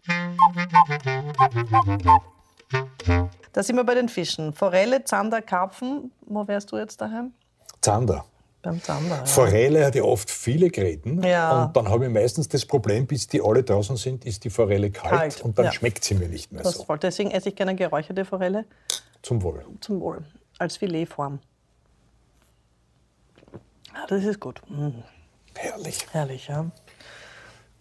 Da 3.53 3.63
sind 3.63 3.75
wir 3.75 3.83
bei 3.83 3.95
den 3.95 4.07
Fischen. 4.07 4.53
Forelle, 4.53 5.03
Zander, 5.03 5.41
Karpfen. 5.41 6.11
Wo 6.21 6.47
wärst 6.47 6.71
du 6.71 6.77
jetzt 6.77 7.01
daheim? 7.01 7.33
Zander. 7.81 8.23
Beim 8.61 8.81
Zander. 8.81 9.17
Ja. 9.17 9.25
Forelle 9.25 9.85
hat 9.85 9.95
ja 9.95 10.03
oft 10.03 10.29
viele 10.29 10.69
Gräten. 10.69 11.23
Ja. 11.23 11.65
Und 11.65 11.75
dann 11.75 11.89
habe 11.89 12.05
ich 12.05 12.11
meistens 12.11 12.47
das 12.47 12.65
Problem, 12.65 13.07
bis 13.07 13.27
die 13.27 13.41
alle 13.41 13.63
draußen 13.63 13.97
sind, 13.97 14.23
ist 14.25 14.43
die 14.43 14.49
Forelle 14.51 14.91
kalt, 14.91 15.11
Kalt, 15.11 15.41
und 15.41 15.57
dann 15.57 15.65
ja. 15.65 15.71
schmeckt 15.71 16.03
sie 16.03 16.13
mir 16.13 16.27
nicht 16.27 16.51
mehr 16.51 16.61
Das 16.61 16.75
so. 16.75 16.83
voll. 16.83 16.99
Deswegen 16.99 17.31
esse 17.31 17.49
ich 17.49 17.55
gerne 17.55 17.75
geräucherte 17.75 18.23
Forelle 18.23 18.65
Zum 19.23 19.41
Wohl. 19.41 19.65
zum 19.81 19.99
Wohl. 19.99 20.23
Als 20.59 20.77
Filetform. 20.77 21.39
Ja, 23.93 24.05
das 24.07 24.23
ist 24.23 24.39
gut. 24.39 24.61
Mm. 24.69 24.89
Herrlich. 25.55 26.05
Herrlich, 26.11 26.47
ja. 26.47 26.69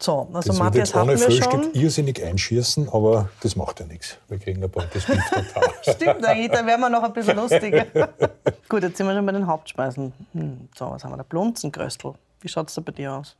So, 0.02 0.28
also 0.32 0.48
Das 0.48 0.58
Matthias 0.58 0.94
hatten 0.94 1.08
wir 1.08 1.30
schon. 1.30 1.74
irrsinnig 1.74 2.24
einschießen, 2.24 2.88
aber 2.88 3.28
das 3.42 3.54
macht 3.54 3.80
ja 3.80 3.86
nichts. 3.86 4.16
Wir 4.28 4.38
kriegen 4.38 4.64
ein 4.64 4.70
Beef 4.70 5.04
Tartar. 5.04 5.74
Stimmt 5.82 6.24
da 6.24 6.66
wären 6.66 6.80
wir 6.80 6.88
noch 6.88 7.02
ein 7.02 7.12
bisschen 7.12 7.36
lustiger. 7.36 7.84
Gut, 8.68 8.82
jetzt 8.82 8.96
sind 8.96 9.06
wir 9.06 9.14
schon 9.14 9.26
bei 9.26 9.32
den 9.32 9.46
Hauptspeisen. 9.46 10.12
Hm, 10.32 10.68
so, 10.74 10.90
was 10.90 11.04
haben 11.04 11.12
wir 11.12 11.18
da? 11.18 11.22
Blunzenkröstel. 11.22 12.14
Wie 12.40 12.48
schaut 12.48 12.68
es 12.70 12.74
da 12.74 12.80
bei 12.80 12.92
dir 12.92 13.12
aus? 13.12 13.36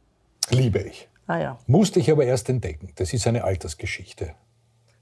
Liebe 0.50 0.80
ich. 0.80 1.08
Ah 1.26 1.38
ja, 1.38 1.58
Musste 1.66 2.00
ich 2.00 2.10
aber 2.10 2.24
erst 2.24 2.48
entdecken. 2.48 2.92
Das 2.96 3.12
ist 3.12 3.26
eine 3.26 3.44
Altersgeschichte. 3.44 4.34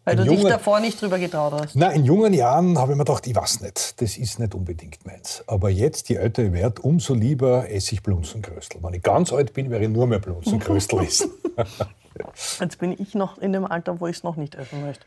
Weil 0.08 0.16
du 0.16 0.22
Ein 0.22 0.28
dich 0.28 0.44
davor 0.44 0.80
nicht 0.80 1.00
drüber 1.00 1.18
getraut 1.18 1.52
hast. 1.52 1.76
Na, 1.76 1.90
in 1.90 2.04
jungen 2.04 2.32
Jahren 2.32 2.78
habe 2.78 2.92
ich 2.92 2.98
mir 2.98 3.04
gedacht, 3.04 3.26
ich 3.26 3.34
weiß 3.36 3.60
nicht, 3.60 4.00
das 4.00 4.16
ist 4.16 4.38
nicht 4.38 4.54
unbedingt 4.54 5.04
meins. 5.06 5.42
Aber 5.46 5.70
jetzt, 5.70 6.08
je 6.08 6.16
älter 6.16 6.42
ich 6.44 6.52
werde, 6.52 6.82
umso 6.82 7.14
lieber 7.14 7.70
esse 7.70 7.94
ich 7.94 8.02
Blunzenkröstel. 8.02 8.82
Wenn 8.82 8.94
ich 8.94 9.02
ganz 9.02 9.32
alt 9.32 9.52
bin, 9.52 9.70
werde 9.70 9.84
ich 9.84 9.90
nur 9.90 10.06
mehr 10.06 10.18
Blunzenkröstel 10.18 11.00
essen. 11.04 11.30
Jetzt 12.60 12.78
bin 12.78 12.96
ich 12.98 13.14
noch 13.14 13.38
in 13.38 13.52
dem 13.52 13.64
Alter, 13.64 14.00
wo 14.00 14.06
ich 14.06 14.16
es 14.16 14.22
noch 14.24 14.36
nicht 14.36 14.54
essen 14.56 14.84
möchte. 14.84 15.04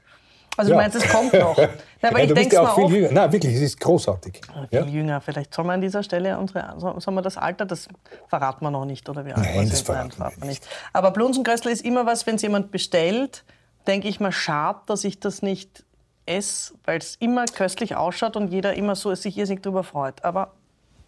Also 0.57 0.71
Ja. 0.71 0.77
du 0.77 0.81
meinst, 0.83 0.97
es 0.97 1.07
kommt 1.09 1.33
noch. 1.33 1.57
Na, 2.01 2.09
aber 2.09 2.19
Ja, 2.19 2.25
ich 2.25 2.33
denke 2.33 2.55
ja 2.55 2.61
auch 2.63 2.75
viel 2.75 2.83
oft, 2.85 2.93
jünger. 2.93 3.11
Nein, 3.11 3.31
wirklich, 3.31 3.55
es 3.55 3.61
ist 3.61 3.79
großartig. 3.79 4.41
viel 4.69 4.79
Ja? 4.79 4.85
jünger. 4.85 5.21
Vielleicht 5.21 5.53
soll 5.53 5.63
man 5.65 5.75
an 5.75 5.81
dieser 5.81 6.03
Stelle 6.03 6.37
unsere, 6.37 6.73
so- 6.77 6.99
soll 6.99 7.13
man 7.13 7.23
das 7.23 7.37
Alter, 7.37 7.65
das 7.65 7.87
verraten 8.27 8.63
wir 8.65 8.71
noch 8.71 8.85
nicht, 8.85 9.07
oder 9.09 9.25
wie 9.25 9.29
Nein, 9.31 9.43
wir 9.43 9.61
das 9.63 9.77
sind? 9.77 9.85
verraten 9.85 10.09
wir 10.09 10.15
verraten 10.15 10.47
nicht. 10.47 10.67
Aber 10.93 11.11
Blunzenkröstel 11.11 11.71
ist 11.71 11.83
immer 11.85 12.05
was, 12.05 12.27
wenn 12.27 12.35
es 12.35 12.41
jemand 12.41 12.71
bestellt, 12.71 13.43
denke 13.87 14.07
ich 14.07 14.19
mal, 14.19 14.31
schade, 14.31 14.79
dass 14.85 15.03
ich 15.03 15.19
das 15.19 15.41
nicht 15.41 15.85
esse, 16.25 16.73
weil 16.85 16.99
es 16.99 17.15
immer 17.15 17.45
köstlich 17.45 17.95
ausschaut 17.95 18.35
und 18.35 18.51
jeder 18.51 18.73
immer 18.75 18.95
so 18.95 19.13
sich 19.15 19.37
irrsinnig 19.37 19.63
darüber 19.63 19.83
freut. 19.83 20.23
Aber 20.23 20.53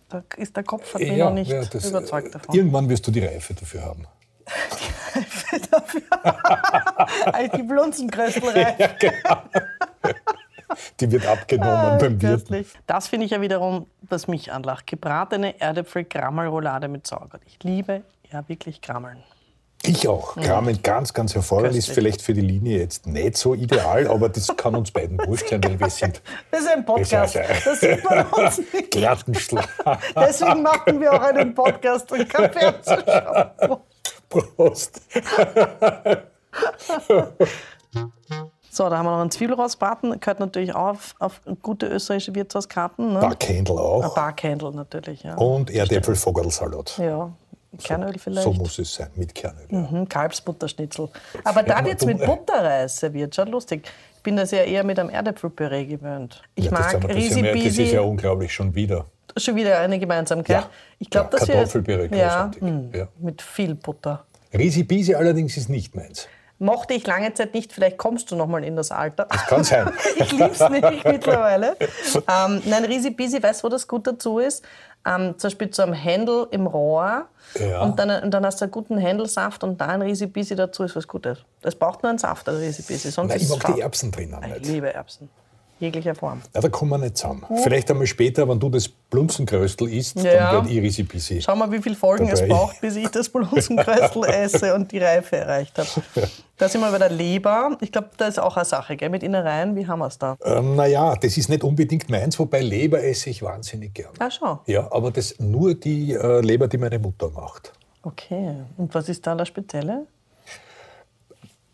da 0.10 0.24
ist 0.38 0.56
der 0.56 0.64
Kopf 0.64 0.94
hat 0.94 1.02
mich 1.02 1.18
noch 1.18 1.34
nicht 1.34 1.52
ja, 1.52 1.64
das, 1.64 1.90
überzeugt 1.90 2.28
äh, 2.28 2.32
davon. 2.32 2.56
Irgendwann 2.56 2.90
wirst 2.90 3.08
du 3.08 3.12
die 3.12 3.26
Reife 3.26 3.54
dafür 3.54 3.84
haben. 3.84 4.08
Also 7.32 7.48
die 7.58 7.64
Blunzenkröstelreihe. 7.68 8.96
Die 11.00 11.12
wird 11.12 11.26
abgenommen 11.26 11.98
beim 12.00 12.22
Wirt. 12.22 12.40
Köstlich. 12.40 12.68
Das 12.88 13.08
finde 13.08 13.26
ich 13.26 13.32
ja 13.32 13.42
wiederum, 13.42 13.88
was 14.02 14.28
mich 14.28 14.52
anlacht. 14.52 14.88
Gebratene 14.88 15.60
Erdäpfel, 15.60 16.06
Krammelroulade 16.06 16.88
mit 16.88 17.08
Sauerkraut. 17.08 17.42
Ich 17.46 17.64
liebe 17.64 18.04
ja 18.32 18.48
wirklich 18.48 18.82
Krammeln. 18.82 19.24
Ich 19.86 20.08
auch. 20.08 20.36
Kramen 20.38 20.82
ganz, 20.82 21.14
ganz 21.14 21.36
hervorragend. 21.36 21.76
Ist 21.76 21.90
vielleicht 21.92 22.22
für 22.22 22.34
die 22.34 22.42
Linie 22.42 22.80
jetzt 22.80 23.06
nicht 23.06 23.36
so 23.36 23.54
ideal, 23.54 24.08
aber 24.08 24.30
das 24.30 24.48
kann 24.56 24.76
uns 24.76 24.92
beiden 24.92 25.20
wurscht 25.28 25.50
sein, 25.50 25.62
weil 25.64 25.78
wir 25.78 25.90
sind 25.90 26.22
Das 26.52 26.62
ist 26.62 26.68
ein 26.70 26.86
Podcast. 26.86 27.36
Das 27.66 27.80
sieht 27.82 28.04
man 28.06 28.26
uns 28.28 28.60
nicht. 28.72 28.92
Gärtenschlag. 28.92 29.68
Deswegen 30.16 30.62
machen 30.64 31.02
wir 31.02 31.14
auch 31.14 31.22
einen 31.22 31.54
Podcast 31.54 32.10
und 32.12 32.30
kein 32.30 32.52
Fernsehshow. 32.52 33.82
Prost. 34.30 35.02
So, 38.74 38.90
da 38.90 38.98
haben 38.98 39.06
wir 39.06 39.12
noch 39.12 39.22
einen 39.22 39.30
Zwiebelrostbraten. 39.30 40.20
Gehört 40.20 40.40
natürlich 40.40 40.74
auch 40.74 40.88
auf, 40.88 41.16
auf 41.20 41.42
gute 41.62 41.86
österreichische 41.88 42.34
Wirtshauskarten. 42.34 43.14
Ne? 43.14 43.20
Backhändel 43.20 43.78
auch. 43.78 44.16
Barcandle 44.16 44.74
natürlich, 44.74 45.22
ja. 45.22 45.36
Und 45.36 45.70
Erdäpfelvogelsalat. 45.70 46.98
Ja, 46.98 47.32
Kernöl 47.82 48.18
vielleicht. 48.18 48.44
So 48.44 48.54
muss 48.54 48.78
es 48.80 48.94
sein, 48.94 49.10
mit 49.16 49.34
Kernöl. 49.34 49.66
ja. 49.70 49.80
Mhm, 49.80 50.08
Kalbsbutterschnitzel. 50.10 51.10
Aber 51.44 51.64
da 51.64 51.84
wird 51.86 52.00
es 52.00 52.06
mit 52.06 52.24
Butterreis 52.26 52.98
serviert. 52.98 53.34
Schaut 53.36 53.50
lustig. 53.50 53.88
Ich 54.18 54.24
bin 54.24 54.36
das 54.38 54.52
ja 54.52 54.60
eher 54.64 54.84
mit 54.84 54.98
einem 55.00 55.10
Erdäpfelpüree 55.10 55.86
gewöhnt. 55.86 56.42
Ich 56.56 56.66
Ja, 56.66 56.72
das, 56.72 56.80
mag 56.94 57.02
das, 57.02 57.16
Risi 57.16 57.42
das 57.42 57.78
ist 57.78 57.92
ja 57.92 58.02
unglaublich 58.02 58.54
schon 58.54 58.74
wieder. 58.74 59.06
Schon 59.36 59.56
wieder 59.56 59.80
eine 59.80 60.00
Gemeinsamkeit. 60.00 60.64
Ja. 60.64 60.70
Ich 61.00 61.10
glaube, 61.10 61.30
Ja, 61.38 61.48
wir 61.48 61.54
Kartoffelpüree, 61.56 62.18
ja, 62.18 62.52
mh, 62.60 62.98
Ja. 62.98 63.08
mit 63.20 63.42
viel 63.42 63.76
Butter. 63.76 64.26
Risi 64.54 65.16
allerdings 65.16 65.58
ist 65.58 65.70
nicht 65.70 65.96
meins. 65.96 66.28
Mochte 66.60 66.94
ich 66.94 67.06
lange 67.08 67.34
Zeit 67.34 67.54
nicht. 67.54 67.74
Vielleicht 67.74 67.98
kommst 67.98 68.32
du 68.32 68.36
noch 68.36 68.48
mal 68.48 68.64
in 68.64 68.76
das 68.76 68.92
Alter. 68.92 69.26
Kann 69.26 69.64
sein. 69.64 69.92
Ich 70.16 70.32
lieb's 70.32 70.60
nämlich 70.60 71.04
mittlerweile. 71.06 71.76
Ähm, 72.16 72.62
nein, 72.66 72.86
Risi 72.86 73.10
Bisi, 73.10 73.42
weißt 73.42 73.62
du, 73.62 73.66
wo 73.66 73.70
das 73.70 73.88
gut 73.88 74.08
dazu 74.08 74.40
ist? 74.40 74.64
Ähm, 75.06 75.38
zum 75.38 75.50
Beispiel 75.50 75.70
zu 75.72 75.82
einem 75.82 75.94
Händel 75.94 76.48
im 76.52 76.66
Rohr. 76.68 77.26
Ja. 77.60 77.82
Und, 77.82 78.00
dann, 78.00 78.24
und 78.24 78.32
dann 78.32 78.46
hast 78.46 78.62
du 78.62 78.66
einen 78.66 78.72
guten 78.72 78.98
Händelsaft 78.98 79.64
und 79.64 79.82
da 79.82 79.88
ein 79.88 80.02
Risi 80.02 80.28
Bisi 80.28 80.56
dazu 80.56 80.84
ist 80.84 80.96
was 80.96 81.08
Gutes. 81.08 81.40
Es 81.64 81.76
braucht 81.76 82.02
nur 82.04 82.10
einen 82.12 82.20
Saft, 82.20 82.48
ein 82.48 82.56
Risi 82.56 82.82
Bisi. 82.84 83.12
Sonst 83.12 83.30
Nein, 83.30 83.38
ist 83.38 83.44
ich 83.50 83.58
es 83.58 83.64
mag 83.64 83.76
die. 83.76 83.82
Erbsen 83.82 84.12
drinnen 84.12 84.40
Ich 84.44 84.54
nicht. 84.54 84.66
liebe 84.68 84.94
Erbsen. 84.94 85.30
Jeglicher 85.80 86.16
Form. 86.16 86.42
Ja, 86.56 86.62
da 86.62 86.70
kommen 86.70 86.92
wir 86.92 86.98
nicht 86.98 87.18
zusammen. 87.18 87.46
Vielleicht 87.64 87.90
einmal 87.92 88.08
später, 88.08 88.48
wenn 88.48 88.60
du 88.60 88.70
das 88.70 88.88
Blunzenkröstel 88.88 89.92
isst, 89.92 90.16
Ja. 90.18 90.54
dann 90.54 90.66
werde 90.66 90.70
ich 90.70 90.82
Risi 90.82 91.04
Bisi. 91.04 91.42
Schau 91.42 91.56
mal, 91.56 91.70
wie 91.72 91.82
viele 91.82 91.96
Folgen 91.96 92.30
es 92.30 92.40
Dabei. 92.40 92.54
braucht, 92.54 92.80
bis 92.80 92.96
ich 92.96 93.10
das 93.10 93.28
Blunzenkröstel 93.28 94.24
esse 94.28 94.74
und 94.76 94.92
die 94.92 95.00
Reife 95.00 95.36
erreicht 95.38 95.78
habe. 95.78 95.90
Da 96.58 96.70
sind 96.70 96.80
wir 96.82 96.90
bei 96.92 97.00
der 97.00 97.10
Leber. 97.10 97.76
Ich 97.82 97.92
glaube, 97.92 98.12
da 98.16 98.28
ist 98.28 98.40
auch 98.40 98.56
eine 98.56 98.64
Sache, 98.66 98.96
gell? 98.96 99.10
mit 99.10 99.24
Innereien. 99.24 99.76
Wie 99.76 99.86
haben 99.86 100.00
wir 100.00 100.08
es 100.08 100.18
da? 100.18 100.38
Ähm, 100.46 100.76
naja, 100.76 101.16
das 101.16 101.36
ist 101.38 101.50
nicht 101.50 101.64
unbedingt 101.64 102.10
meins, 102.10 102.40
wobei 102.40 102.62
Leber 102.62 103.04
esse 103.04 103.30
ich 103.32 103.42
wahnsinnig 103.42 103.94
gern. 103.94 104.12
Ah, 104.20 104.30
schau. 104.32 104.62
Ja, 104.68 104.90
aber 104.92 105.12
das 105.12 105.36
nur 105.40 105.74
die 105.74 106.14
äh, 106.14 106.40
Leber, 106.42 106.68
die 106.68 106.78
meine 106.78 107.00
Mutter 107.00 107.30
macht. 107.32 107.74
Okay. 108.04 108.56
Und 108.78 108.94
was 108.96 109.10
ist 109.10 109.26
da 109.28 109.36
das 109.36 109.48
Spezielle? 109.50 110.06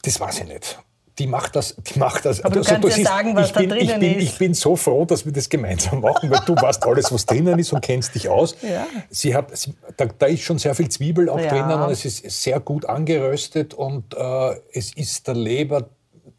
Das 0.02 0.20
weiß 0.20 0.40
ich 0.42 0.48
nicht. 0.48 0.80
Die 1.20 1.28
macht 1.28 1.56
das, 1.56 1.76
die 1.76 2.00
macht 2.00 2.26
das. 2.26 2.42
Aber 2.44 2.56
du 2.56 2.64
kannst 2.64 2.84
ja 2.84 2.92
siehst, 2.92 3.08
sagen, 3.08 3.36
was 3.36 3.48
ich 3.48 3.52
da 3.54 3.60
bin, 3.60 3.72
ich 3.74 3.78
drinnen 3.88 4.00
bin, 4.00 4.18
ist. 4.18 4.24
Ich 4.24 4.38
bin 4.38 4.54
so 4.54 4.76
froh, 4.76 5.06
dass 5.06 5.26
wir 5.26 5.32
das 5.34 5.50
gemeinsam 5.50 6.00
machen, 6.02 6.30
weil 6.32 6.40
du 6.46 6.56
weißt 6.56 6.86
alles, 6.86 7.12
was 7.12 7.26
drinnen 7.26 7.60
ist 7.60 7.74
und 7.74 7.82
kennst 7.82 8.16
dich 8.16 8.30
aus. 8.30 8.56
Ja. 8.64 8.88
Sie 9.10 9.36
hat, 9.36 9.56
sie, 9.58 9.74
da, 9.98 10.06
da 10.06 10.26
ist 10.28 10.42
schon 10.44 10.58
sehr 10.58 10.74
viel 10.76 10.90
Zwiebel 10.90 11.30
auch 11.30 11.40
Ja. 11.40 11.50
drinnen 11.50 11.82
und 11.82 11.92
es 11.92 12.06
ist 12.06 12.24
sehr 12.42 12.60
gut 12.60 12.86
angeröstet 12.86 13.74
und 13.74 14.16
äh, 14.16 14.56
es 14.74 14.94
ist 14.96 15.28
der 15.28 15.36
Leber, 15.36 15.90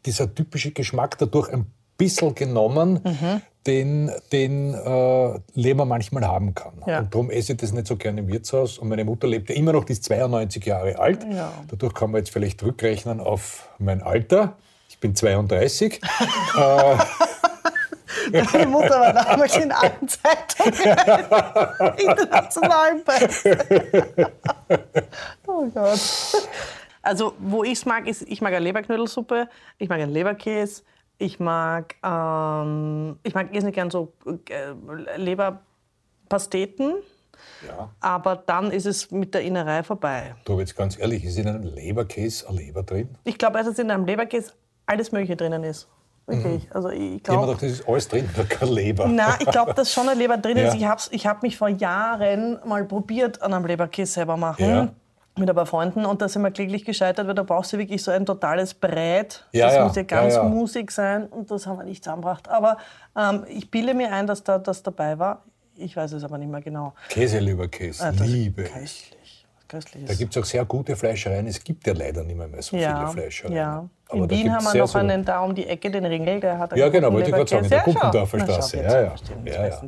dieser 0.05 0.33
typische 0.33 0.71
Geschmack 0.71 1.17
dadurch 1.19 1.49
ein 1.53 1.65
bisschen 1.97 2.33
genommen, 2.33 2.99
Mhm. 3.03 3.41
den, 3.67 4.11
den 4.31 4.73
äh, 4.73 5.39
Leber 5.53 5.85
manchmal 5.85 6.25
haben 6.25 6.55
kann. 6.55 6.73
Ja. 6.87 6.99
Und 6.99 7.13
darum 7.13 7.29
esse 7.29 7.51
ich 7.53 7.59
das 7.59 7.71
nicht 7.73 7.85
so 7.85 7.95
gerne 7.95 8.21
im 8.21 8.27
Wirtshaus. 8.27 8.79
Und 8.79 8.87
meine 8.89 9.05
Mutter 9.05 9.27
lebt 9.27 9.49
ja 9.49 9.55
immer 9.55 9.73
noch, 9.73 9.83
die 9.83 9.93
ist 9.93 10.03
92 10.05 10.65
Jahre 10.65 10.97
alt. 10.97 11.23
Ja. 11.31 11.51
Dadurch 11.69 11.93
kann 11.93 12.09
man 12.11 12.19
jetzt 12.21 12.31
vielleicht 12.31 12.63
rückrechnen 12.63 13.19
auf 13.19 13.69
mein 13.77 14.01
Alter. 14.01 14.57
Ich 15.01 15.09
bin 15.09 15.15
32. 15.15 15.99
Meine 16.53 16.99
Mutter 18.67 19.01
war 19.01 19.13
damals 19.13 19.57
in 19.57 19.71
allen 19.71 20.07
Zeitungen 20.07 20.75
international 21.97 23.01
bei. 23.03 23.27
Oh 25.47 25.65
Gott. 25.73 25.99
Also, 27.01 27.33
wo 27.39 27.63
ich 27.63 27.71
es 27.71 27.85
mag, 27.87 28.05
ist, 28.05 28.21
ich 28.27 28.41
mag 28.41 28.53
eine 28.53 28.63
Leberknödelsuppe, 28.63 29.49
ich 29.79 29.89
mag 29.89 29.99
einen 29.99 30.11
Leberkäse, 30.11 30.83
ich 31.17 31.39
mag, 31.39 31.95
ähm, 32.05 33.17
ich 33.23 33.33
mag 33.33 33.51
irrsinnig 33.55 33.73
gern 33.73 33.89
so 33.89 34.13
äh, 34.51 34.73
Leberpasteten, 35.17 36.93
Ja. 37.67 37.89
aber 38.01 38.35
dann 38.35 38.69
ist 38.69 38.85
es 38.85 39.09
mit 39.09 39.33
der 39.33 39.41
Innerei 39.41 39.81
vorbei. 39.81 40.35
Du, 40.45 40.59
jetzt 40.59 40.77
ganz 40.77 40.99
ehrlich, 40.99 41.23
ist 41.23 41.39
in 41.39 41.47
einem 41.47 41.63
Leberkäse 41.63 42.47
eine 42.47 42.59
Leber 42.59 42.83
drin? 42.83 43.09
Ich 43.23 43.39
glaube, 43.39 43.63
dass 43.63 43.79
in 43.79 43.89
einem 43.89 44.05
Leberkäse 44.05 44.51
alles 44.85 45.11
Mögliche 45.11 45.35
drinnen 45.35 45.63
ist. 45.63 45.87
Wirklich. 46.27 46.67
Also 46.73 46.89
ich 46.89 47.21
glaube. 47.23 47.53
das 47.53 47.63
ist 47.63 47.87
alles 47.87 48.07
drin, 48.07 48.29
nur 48.35 48.45
keine 48.45 48.71
Leber. 48.71 49.07
Na, 49.07 49.35
ich 49.39 49.47
glaube, 49.47 49.73
dass 49.73 49.91
schon 49.91 50.07
eine 50.07 50.17
Leber 50.17 50.37
drin 50.37 50.57
ist. 50.57 50.73
Ja. 50.75 50.79
Ich 50.79 50.85
habe 50.85 51.01
ich 51.11 51.27
hab 51.27 51.43
mich 51.43 51.57
vor 51.57 51.67
Jahren 51.69 52.59
mal 52.65 52.85
probiert, 52.85 53.41
an 53.41 53.53
einem 53.53 53.65
Leberkäse 53.65 54.13
selber 54.13 54.37
machen. 54.37 54.65
Ja. 54.69 54.87
Mit 55.37 55.49
ein 55.49 55.55
paar 55.55 55.65
Freunden 55.65 56.05
und 56.05 56.21
da 56.21 56.27
sind 56.27 56.41
wir 56.41 56.51
kläglich 56.51 56.83
gescheitert, 56.83 57.25
weil 57.25 57.33
da 57.33 57.43
brauchst 57.43 57.71
du 57.71 57.77
wirklich 57.77 58.03
so 58.03 58.11
ein 58.11 58.25
totales 58.25 58.73
Brät. 58.73 59.45
Ja, 59.53 59.67
das 59.67 59.75
ja, 59.75 59.85
muss 59.85 59.95
ja 59.95 60.03
ganz 60.03 60.35
ja, 60.35 60.43
musig 60.43 60.91
sein 60.91 61.25
und 61.27 61.49
das 61.49 61.65
haben 61.65 61.77
wir 61.77 61.85
nicht 61.85 62.03
zusammengebracht. 62.03 62.49
Aber 62.49 62.77
ähm, 63.17 63.45
ich 63.47 63.71
bilde 63.71 63.93
mir 63.93 64.11
ein, 64.11 64.27
dass 64.27 64.43
da 64.43 64.59
das 64.59 64.83
dabei 64.83 65.17
war. 65.17 65.43
Ich 65.75 65.95
weiß 65.95 66.11
es 66.11 66.23
aber 66.25 66.37
nicht 66.37 66.51
mehr 66.51 66.61
genau. 66.61 66.93
Käseleberkäse, 67.09 68.03
Ah, 68.03 68.11
das- 68.11 68.27
liebe 68.27 68.63
ich. 68.63 68.71
Köstlich. 68.73 69.47
Köstliches. 69.69 70.09
Da 70.09 70.15
gibt 70.15 70.35
es 70.35 70.41
auch 70.41 70.45
sehr 70.45 70.65
gute 70.65 70.97
Fleischereien. 70.97 71.47
Es 71.47 71.63
gibt 71.63 71.87
ja 71.87 71.93
leider 71.93 72.23
nicht 72.23 72.37
mehr, 72.37 72.49
mehr 72.49 72.61
so 72.61 72.75
viele 72.77 73.07
Fleischereien. 73.07 73.55
ja. 73.55 73.89
Aber 74.11 74.23
In 74.23 74.29
Wien 74.29 74.53
haben 74.53 74.65
wir 74.65 74.81
noch 74.81 74.87
so- 74.87 74.97
einen 74.99 75.23
da 75.25 75.39
um 75.41 75.55
die 75.55 75.65
Ecke, 75.67 75.89
den 75.89 76.05
Ringel, 76.05 76.39
der 76.39 76.57
hat 76.57 76.71
einen 76.73 76.79
Ja, 76.81 76.89
genau, 76.89 77.11
wollte 77.13 77.29
ich 77.29 77.35
gerade 77.35 77.49
sagen, 77.49 77.63
in 77.63 77.69
der 77.69 77.79
Kuppendorfer 77.81 78.39
Straße. 78.39 78.77
jetzt 78.77 78.91
Ja, 78.93 79.01
ja. 79.01 79.13
wir 79.43 79.53
Ja, 79.53 79.67
ja. 79.67 79.81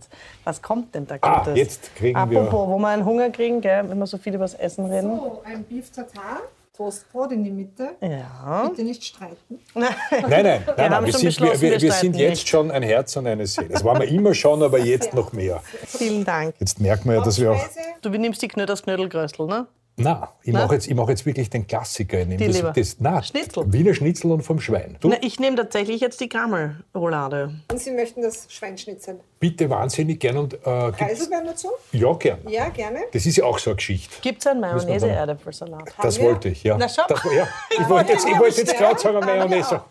Was 0.46 0.62
kommt 0.62 0.96
denn 0.96 1.06
da 1.08 1.16
Ah, 1.22 1.40
Gutes? 1.40 1.58
jetzt 1.58 1.96
kriegen 1.96 2.16
wir- 2.30 2.42
Apropos, 2.42 2.70
wo 2.70 2.78
wir 2.80 2.88
einen 2.88 3.06
Hunger 3.06 3.30
kriegen, 3.30 3.60
gell, 3.62 3.84
wenn 3.90 3.98
wir 3.98 4.08
so 4.08 4.18
viel 4.18 4.34
über 4.36 4.46
das 4.46 4.54
Essen 4.56 4.86
reden. 4.86 5.18
So, 5.18 5.42
ein 5.46 5.64
Beef 5.66 5.92
Tartar, 5.92 6.42
Toastbrot 6.76 7.32
in 7.34 7.44
die 7.44 7.52
Mitte. 7.52 7.90
Ja. 8.02 8.68
Bitte 8.70 8.84
nicht 8.84 9.04
streiten. 9.04 9.36
Nein, 9.76 9.90
nein, 10.10 10.44
nein, 10.44 10.64
nein, 10.76 10.96
haben 10.96 11.06
wir, 11.06 11.12
schon 11.12 11.22
sind, 11.22 11.40
wir, 11.42 11.52
wir, 11.54 11.62
wir 11.72 11.82
wir 11.82 11.92
sind 11.92 12.16
jetzt 12.16 12.30
nicht. 12.32 12.50
schon 12.50 12.72
ein 12.72 12.82
Herz 12.82 13.16
und 13.16 13.28
eine 13.28 13.46
Seele. 13.46 13.68
Das 13.70 13.84
waren 13.84 14.00
wir 14.02 14.08
immer 14.08 14.34
schon, 14.34 14.64
aber 14.64 14.80
jetzt 14.80 15.14
noch 15.14 15.34
mehr. 15.34 15.62
Vielen 15.86 16.26
Dank. 16.26 16.56
Jetzt 16.60 16.80
merken 16.80 17.10
wir 17.10 17.18
ja, 17.18 17.24
dass 17.24 17.40
wir 17.40 17.52
auch. 17.52 17.62
Du 18.02 18.10
nimmst 18.10 18.42
die 18.42 18.48
Knödel, 18.48 18.66
das 18.68 18.82
Knödelgröstel, 18.82 19.46
ne? 19.46 19.68
Na, 19.96 20.34
ich 20.42 20.52
mache 20.54 20.74
jetzt, 20.74 20.88
ich 20.88 20.96
mach 20.96 21.08
jetzt 21.08 21.24
wirklich 21.26 21.52
den 21.52 21.68
Klassiker. 21.68 22.20
Ich 22.22 22.28
Die 22.28 22.38
das, 22.48 22.56
Leber. 22.58 22.74
das, 22.76 22.96
na, 23.00 23.22
Schnitzel. 23.22 23.64
Wiener 23.72 23.94
Schnitzel 23.94 24.32
und 24.32 24.42
vom 24.42 24.60
Schwein. 24.60 24.98
Du, 25.00 25.10
Na, 25.10 25.18
ich 25.22 25.40
nehme 25.40 25.56
tatsächlich 25.56 26.02
jetzt 26.02 26.20
die 26.20 26.30
Grammelroulade. 26.30 27.54
Und 27.72 27.80
Sie 27.80 27.92
möchten 27.92 28.24
das 28.24 28.48
Schweinschnitzel. 28.50 29.20
bitte 29.40 29.70
wahnsinnig 29.70 30.20
gern. 30.20 30.38
Und, 30.38 30.56
äh, 30.56 30.58
Preiselbeeren 30.92 31.46
dazu? 31.46 31.68
ja, 31.92 32.12
gern. 32.14 32.40
Ja, 32.48 32.70
gerne. 32.70 33.02
Das 33.12 33.26
ist 33.28 33.36
ja 33.38 33.44
auch 33.46 33.60
so 33.60 33.70
eine 33.70 33.76
Geschichte. 33.76 34.16
Gibt 34.22 34.40
es 34.42 34.48
einen 34.48 34.62
Mayonnaise-Erdäpfelsalat? 34.62 35.94
Das 36.02 36.18
wir? 36.18 36.26
wollte 36.26 36.50
ich, 36.50 36.64
ja. 36.64 36.76
Na, 36.78 36.90
schau. 36.90 37.04
Das, 37.08 37.24
ja. 37.26 37.48
Ich 37.80 37.88
wollte 37.90 38.14
jetzt, 38.14 38.28
ich 38.28 38.40
wollte 38.40 38.62
jetzt 38.62 38.76
gerade 38.76 39.00
sagen, 39.00 39.20
Mayonnaise. 39.20 39.82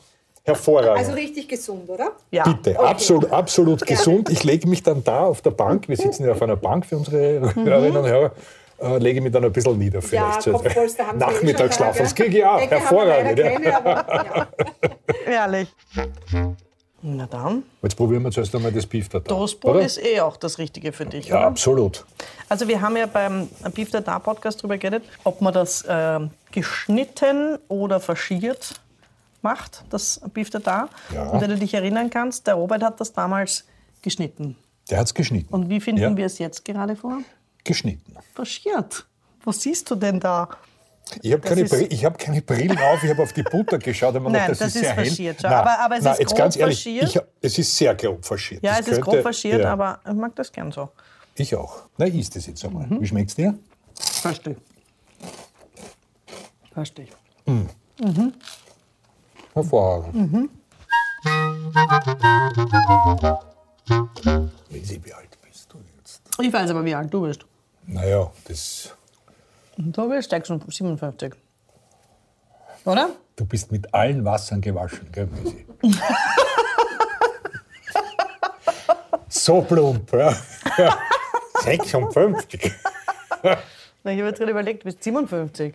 Hervorragend. 0.44 0.98
Also 0.98 1.12
richtig 1.12 1.48
gesund, 1.48 1.88
oder? 1.88 2.10
Ja. 2.32 2.42
Bitte, 2.42 2.76
absolut, 2.80 3.30
absolut 3.30 3.86
gesund. 3.86 4.28
Ich 4.28 4.42
lege 4.42 4.68
mich 4.68 4.82
dann 4.82 5.04
da 5.04 5.26
auf 5.26 5.40
der 5.42 5.52
Bank, 5.52 5.88
wir 5.88 5.96
sitzen 5.96 6.24
ja 6.26 6.32
auf 6.32 6.42
einer 6.42 6.56
Bank 6.56 6.84
für 6.84 6.96
unsere 6.96 7.54
Hörerinnen 7.54 7.96
und 7.96 8.08
Hörer, 8.08 8.32
äh, 8.82 8.98
lege 8.98 9.20
mich 9.20 9.32
dann 9.32 9.44
ein 9.44 9.52
bisschen 9.52 9.78
nieder. 9.78 10.00
Ja, 10.10 10.32
vielleicht. 10.40 10.50
Kopfpolster 10.52 11.06
haben 11.06 11.18
Sie 11.18 11.24
eh 11.24 11.28
Nachmittagsschlaf, 11.32 11.96
da, 11.96 12.02
das 12.02 12.14
kriege 12.14 12.38
ich 12.38 12.44
auch. 12.44 12.60
Wir 12.60 12.68
Hervorragend. 12.68 13.38
Ja. 13.38 13.50
keine, 13.50 13.76
aber 13.76 14.16
ja. 15.26 15.32
Ehrlich. 15.32 15.68
Na 17.04 17.26
dann. 17.26 17.64
Jetzt 17.82 17.96
probieren 17.96 18.22
wir 18.22 18.30
zuerst 18.30 18.54
einmal 18.54 18.70
das 18.70 18.86
Beef 18.86 19.08
Tartar. 19.08 19.36
Toastbrot 19.36 19.82
ist 19.84 20.00
eh 20.04 20.20
auch 20.20 20.36
das 20.36 20.58
Richtige 20.58 20.92
für 20.92 21.04
dich, 21.04 21.26
Ja, 21.26 21.38
oder? 21.38 21.46
absolut. 21.48 22.04
Also 22.48 22.68
wir 22.68 22.80
haben 22.80 22.96
ja 22.96 23.06
beim 23.06 23.48
Beef 23.74 23.90
Tartar 23.90 24.20
Podcast 24.20 24.60
darüber 24.60 24.78
geredet, 24.78 25.02
ob 25.24 25.40
man 25.40 25.52
das 25.52 25.84
ähm, 25.88 26.30
geschnitten 26.52 27.58
oder 27.66 27.98
faschiert 27.98 28.74
macht, 29.42 29.82
das 29.90 30.20
Beef 30.32 30.50
Tartar. 30.50 30.88
Ja. 31.12 31.24
Und 31.24 31.40
wenn 31.40 31.50
du 31.50 31.56
dich 31.56 31.74
erinnern 31.74 32.08
kannst, 32.08 32.46
der 32.46 32.54
Robert 32.54 32.84
hat 32.84 33.00
das 33.00 33.12
damals 33.12 33.64
geschnitten. 34.00 34.56
Der 34.88 34.98
hat 34.98 35.06
es 35.06 35.14
geschnitten. 35.14 35.52
Und 35.52 35.68
wie 35.68 35.80
finden 35.80 36.02
Ja. 36.02 36.16
wir 36.16 36.26
es 36.26 36.38
jetzt 36.38 36.64
gerade 36.64 36.94
vor? 36.94 37.18
Geschnitten. 37.64 38.14
Faschiert. 38.34 39.06
Was 39.44 39.60
siehst 39.60 39.90
du 39.90 39.94
denn 39.96 40.18
da? 40.20 40.48
Ich 41.20 41.32
habe 41.32 41.42
keine, 41.42 41.62
ist- 41.62 41.72
Bri- 41.74 41.86
ich 41.90 42.04
hab 42.04 42.18
keine 42.18 42.40
Brillen 42.42 42.78
auf, 42.78 43.02
ich 43.04 43.10
habe 43.10 43.22
auf 43.22 43.32
die 43.32 43.42
Butter 43.42 43.78
geschaut. 43.78 44.14
mir 44.14 44.20
Nein, 44.20 44.32
gedacht, 44.32 44.50
das 44.50 44.60
ist 44.60 44.76
ist 44.76 44.80
sehr 44.82 44.92
hell. 44.94 45.04
faschiert. 45.06 45.42
Nein, 45.42 45.52
Aber- 45.52 45.78
aber 45.78 45.96
es 45.98 46.04
nein, 46.04 46.12
ist 46.14 46.18
jetzt 46.20 46.34
grob 46.36 46.56
ehrlich, 46.56 46.76
faschiert. 46.78 47.04
Ich, 47.08 47.16
hab- 47.16 47.28
es 47.40 47.58
ist 47.58 47.76
sehr 47.76 47.94
grob 47.94 48.24
faschiert. 48.24 48.62
Ja, 48.62 48.70
Das 48.72 48.80
es 48.80 48.86
ist 48.86 48.92
könnte- 49.02 49.10
grob 49.10 49.22
faschiert, 49.22 49.60
ja, 49.62 49.72
aber 49.72 50.00
ich 50.06 50.12
mag 50.14 50.34
das 50.36 50.50
gern 50.52 50.72
so. 50.72 50.88
Ich 51.34 51.54
auch. 51.54 51.82
Na, 51.98 52.06
isst 52.06 52.36
es 52.36 52.46
jetzt 52.46 52.64
einmal. 52.64 52.86
Mhm. 52.86 53.00
Wie 53.00 53.06
schmeckt's 53.06 53.34
dir? 53.34 53.58
Verstehe. 53.98 54.56
Verstehe. 56.72 57.08
Hervorragend. 59.54 60.14
Mhm. 60.14 60.50
Lisi, 64.70 65.00
wie 65.04 65.12
alt 65.12 65.38
bist 65.42 65.72
du 65.72 65.78
jetzt? 65.96 66.22
Ich 66.40 66.52
weiß 66.52 66.70
aber, 66.70 66.84
wie 66.84 66.94
alt 66.94 67.12
du 67.12 67.22
bist. 67.22 67.44
Naja, 67.86 68.30
das, 68.46 68.94
Du 69.76 70.08
bist 70.08 70.30
57. 70.30 71.34
Oder? 72.84 73.10
du 73.36 73.46
bist 73.46 73.72
mit 73.72 73.92
allen 73.94 74.24
Wassern 74.24 74.60
gewaschen, 74.60 75.10
gell, 75.10 75.28
Lisi? 75.42 75.66
so 79.28 79.62
plump, 79.62 80.12
ja. 80.12 80.36
ja. 80.78 80.98
56. 81.62 82.72
Na, 83.42 84.12
ich 84.12 84.18
habe 84.18 84.28
jetzt 84.28 84.38
gerade 84.38 84.50
überlegt, 84.50 84.82
du 84.82 84.84
bist 84.86 85.02
57. 85.02 85.74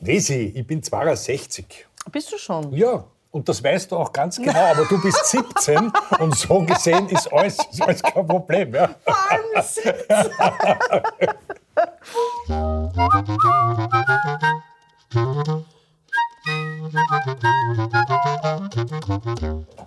Lisi, 0.00 0.52
ich 0.54 0.66
bin 0.66 0.82
62. 0.82 1.86
Bist 2.10 2.32
du 2.32 2.38
schon? 2.38 2.72
Ja, 2.72 3.04
und 3.32 3.48
das 3.48 3.64
weißt 3.64 3.90
du 3.90 3.96
auch 3.96 4.12
ganz 4.12 4.36
genau, 4.36 4.72
aber 4.72 4.84
du 4.84 5.00
bist 5.00 5.26
17 5.26 5.90
und 6.20 6.36
so 6.36 6.60
gesehen 6.60 7.08
ist 7.08 7.32
alles, 7.32 7.58
ist 7.72 7.82
alles 7.82 8.02
kein 8.02 8.26
Problem. 8.26 8.74
Ja. 8.74 8.90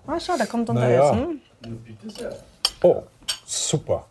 Ah, 0.07 0.19
schau, 0.19 0.37
da 0.37 0.45
kommt 0.47 0.69
unser 0.69 0.81
Na 0.81 0.89
ja. 0.89 1.11
Essen. 1.11 1.41
Oh, 2.81 3.03
super. 3.45 4.07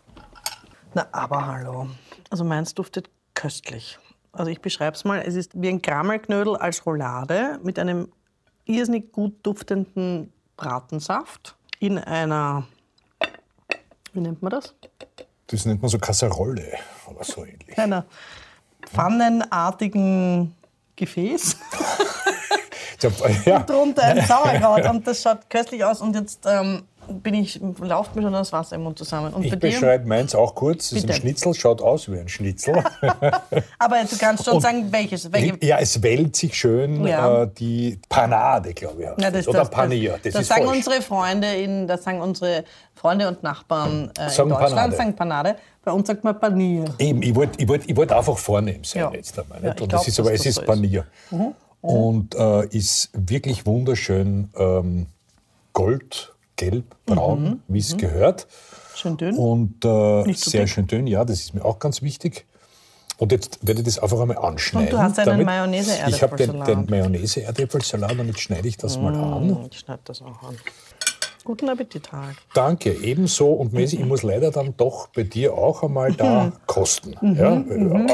Na, 0.93 1.07
aber 1.11 1.45
hallo. 1.45 1.87
Also 2.29 2.45
meins 2.45 2.73
duftet 2.73 3.09
köstlich. 3.33 3.99
Also 4.31 4.49
ich 4.49 4.61
beschreibe 4.61 4.95
es 4.95 5.03
mal. 5.03 5.21
Es 5.21 5.35
ist 5.35 5.61
wie 5.61 5.67
ein 5.67 5.81
Grammelknödel 5.81 6.55
als 6.55 6.85
Roulade 6.85 7.59
mit 7.63 7.77
einem 7.79 8.11
irrsinnig 8.65 9.11
gut 9.11 9.45
duftenden 9.45 10.31
Bratensaft 10.57 11.55
in 11.79 11.97
einer, 11.97 12.65
wie 14.13 14.19
nennt 14.19 14.41
man 14.41 14.51
das? 14.51 14.73
Das 15.47 15.65
nennt 15.65 15.81
man 15.81 15.89
so 15.89 15.99
Kasserolle 15.99 16.73
oder 17.07 17.23
so 17.23 17.45
ähnlich. 17.45 17.77
Einer 17.77 18.05
pfannenartigen 18.85 20.55
Gefäß. 20.95 21.57
Ja, 23.45 23.59
drunter 23.59 24.03
ein 24.03 24.21
Sauerkraut 24.25 24.85
und 24.89 25.05
das 25.05 25.21
schaut 25.21 25.49
köstlich 25.49 25.83
aus 25.83 26.01
und 26.01 26.15
jetzt 26.15 26.45
ähm, 26.47 26.83
bin 27.07 27.33
ich, 27.35 27.59
läuft 27.79 28.15
mir 28.15 28.21
schon 28.21 28.33
das 28.33 28.51
Wasser 28.51 28.75
im 28.75 28.83
Mund 28.83 28.97
zusammen. 28.97 29.33
Und 29.33 29.43
ich 29.43 29.57
beschreibe 29.57 30.07
meins 30.07 30.35
auch 30.35 30.55
kurz. 30.55 30.89
Das 30.89 30.99
ist 30.99 31.09
ein. 31.09 31.15
Schnitzel, 31.15 31.53
schaut 31.53 31.81
aus 31.81 32.11
wie 32.11 32.17
ein 32.19 32.27
Schnitzel. 32.29 32.83
Aber 33.79 34.03
du 34.03 34.17
kannst 34.17 34.45
schon 34.45 34.55
Und- 34.55 34.61
sagen, 34.61 34.91
welches. 34.91 35.31
Welche, 35.31 35.57
ja, 35.65 35.77
es 35.79 36.01
wellt 36.01 36.35
sich 36.35 36.53
schön 36.55 37.05
Ja. 37.05 37.43
äh, 37.43 37.47
die 37.57 37.99
Panade, 38.09 38.73
glaube 38.73 39.01
ich. 39.01 39.05
Ja, 39.07 39.13
das. 39.15 39.31
das, 39.33 39.47
Oder 39.47 39.59
das, 39.59 39.69
Panier, 39.69 40.19
das, 40.23 40.33
das 40.33 40.41
ist 40.43 40.47
sagen 40.49 40.65
falsch. 40.65 40.77
unsere 40.77 41.01
Freunde 41.01 41.53
in, 41.55 41.87
das 41.87 42.03
sagen 42.03 42.21
unsere 42.21 42.63
Freunde 42.93 43.27
und 43.27 43.43
Nachbarn 43.43 43.91
äh, 43.91 44.21
in 44.21 44.27
Deutschland, 44.27 44.51
Panade. 44.51 44.95
sagen 44.95 45.15
Panade. 45.15 45.55
Bei 45.83 45.91
uns 45.91 46.07
sagt 46.07 46.23
man 46.23 46.39
Panier. 46.39 46.85
Eben, 46.97 47.21
ich 47.21 47.35
wollte 47.35 47.61
ich 47.61 47.67
wollt, 47.67 47.87
ich 47.89 47.95
wollt 47.95 48.11
einfach 48.11 48.37
vornehm 48.37 48.83
sein 48.83 49.01
Ja. 49.03 49.11
jetzt 49.13 49.37
einmal. 49.37 49.59
Nicht? 49.61 49.75
ich 49.75 49.81
Und 49.81 49.89
glaub, 49.89 50.01
das 50.01 50.07
ist, 50.07 50.19
aber 50.19 50.33
es 50.33 50.39
das 50.39 50.45
ist 50.47 50.55
so 50.55 50.61
ist. 50.61 50.67
Panier. 50.67 51.05
und 51.81 52.33
äh, 52.35 52.65
ist 52.69 53.09
wirklich 53.13 53.65
wunderschön 53.67 54.49
ähm, 54.57 55.05
gold, 55.73 56.33
gelb, 56.55 56.95
braun, 57.05 57.61
wie 57.67 57.79
es 57.79 57.97
gehört. 57.97 58.47
Schön 58.95 59.17
dünn. 59.17 59.35
Und 59.35 59.83
äh, 59.83 60.33
sehr 60.33 60.61
dick. 60.61 60.69
schön 60.69 60.87
dünn, 60.87 61.07
ja, 61.07 61.25
das 61.25 61.39
ist 61.41 61.53
mir 61.53 61.65
auch 61.65 61.79
ganz 61.79 62.01
wichtig. 62.01 62.45
Und 63.17 63.31
jetzt 63.31 63.59
werde 63.61 63.81
ich 63.81 63.85
das 63.85 63.99
einfach 63.99 64.19
einmal 64.19 64.37
anschneiden. 64.37 64.89
Und 64.89 64.93
du 64.93 65.01
hast 65.01 65.19
einen 65.19 65.45
Mayonnaise-Erdäpfelsalat. 65.45 66.13
Ich 66.13 66.21
habe 66.21 66.35
den, 66.35 66.85
den 66.85 66.89
Mayonnaise-Erdäpfelsalat 66.89 68.11
und 68.11 68.27
jetzt 68.27 68.41
schneide 68.41 68.67
ich 68.67 68.77
das 68.77 68.97
mal 68.97 69.15
an. 69.15 69.67
Ich 69.71 69.79
schneide 69.79 70.01
das 70.03 70.21
auch 70.21 70.43
an. 70.43 70.57
Guten 71.45 71.69
Appetit, 71.69 72.11
Harald. 72.11 72.35
Danke, 72.55 72.91
ebenso. 72.91 73.53
Und 73.53 73.71
Mesi, 73.71 73.97
ich 73.97 74.05
muss 74.05 74.23
leider 74.23 74.49
dann 74.51 74.73
doch 74.77 75.07
bei 75.15 75.21
dir 75.23 75.53
auch 75.53 75.83
einmal 75.83 76.09
Mhm. 76.11 76.17
da 76.17 76.51
kosten. 76.65 77.13
Ja? 77.21 77.63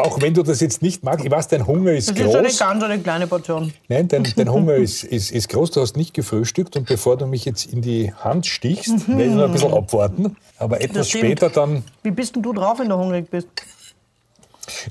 Auch 0.02 0.22
wenn 0.22 0.34
du 0.34 0.44
das 0.44 0.60
jetzt 0.60 0.82
nicht 0.82 1.04
magst. 1.04 1.26
Ich 1.26 1.32
weiß, 1.32 1.48
dein 1.48 1.66
Hunger 1.66 1.94
ist 1.94 2.10
Das 2.10 2.18
ist 2.20 2.36
eine 2.36 2.48
groß. 2.50 2.60
ganz 2.60 2.84
eine 2.84 3.00
kleine 3.00 3.28
Portion. 3.28 3.74
Nein, 3.88 4.08
dein, 4.10 4.24
dein 4.36 4.52
Hunger 4.52 4.76
ist, 4.76 5.06
ist, 5.06 5.32
ist 5.32 5.48
groß. 5.50 5.72
Du 5.72 5.80
hast 5.82 5.96
nicht 5.96 6.14
gefrühstückt. 6.14 6.76
Und 6.76 6.86
bevor 6.88 7.16
du 7.18 7.26
mich 7.26 7.46
jetzt 7.46 7.72
in 7.72 7.82
die 7.82 8.14
Hand 8.14 8.46
stichst, 8.48 9.08
werde 9.08 9.24
ich 9.24 9.32
noch 9.32 9.46
ein 9.46 9.52
bisschen 9.54 9.74
abwarten. 9.74 10.36
Aber 10.60 10.82
etwas 10.82 11.08
Mhm. 11.14 11.18
später 11.20 11.50
dann, 11.50 11.84
Wie 12.04 12.12
bist 12.12 12.36
denn 12.36 12.44
du 12.44 12.52
drauf, 12.54 12.80
wenn 12.80 12.90
du 12.90 12.98
hungrig 12.98 13.32
bist? 13.32 13.48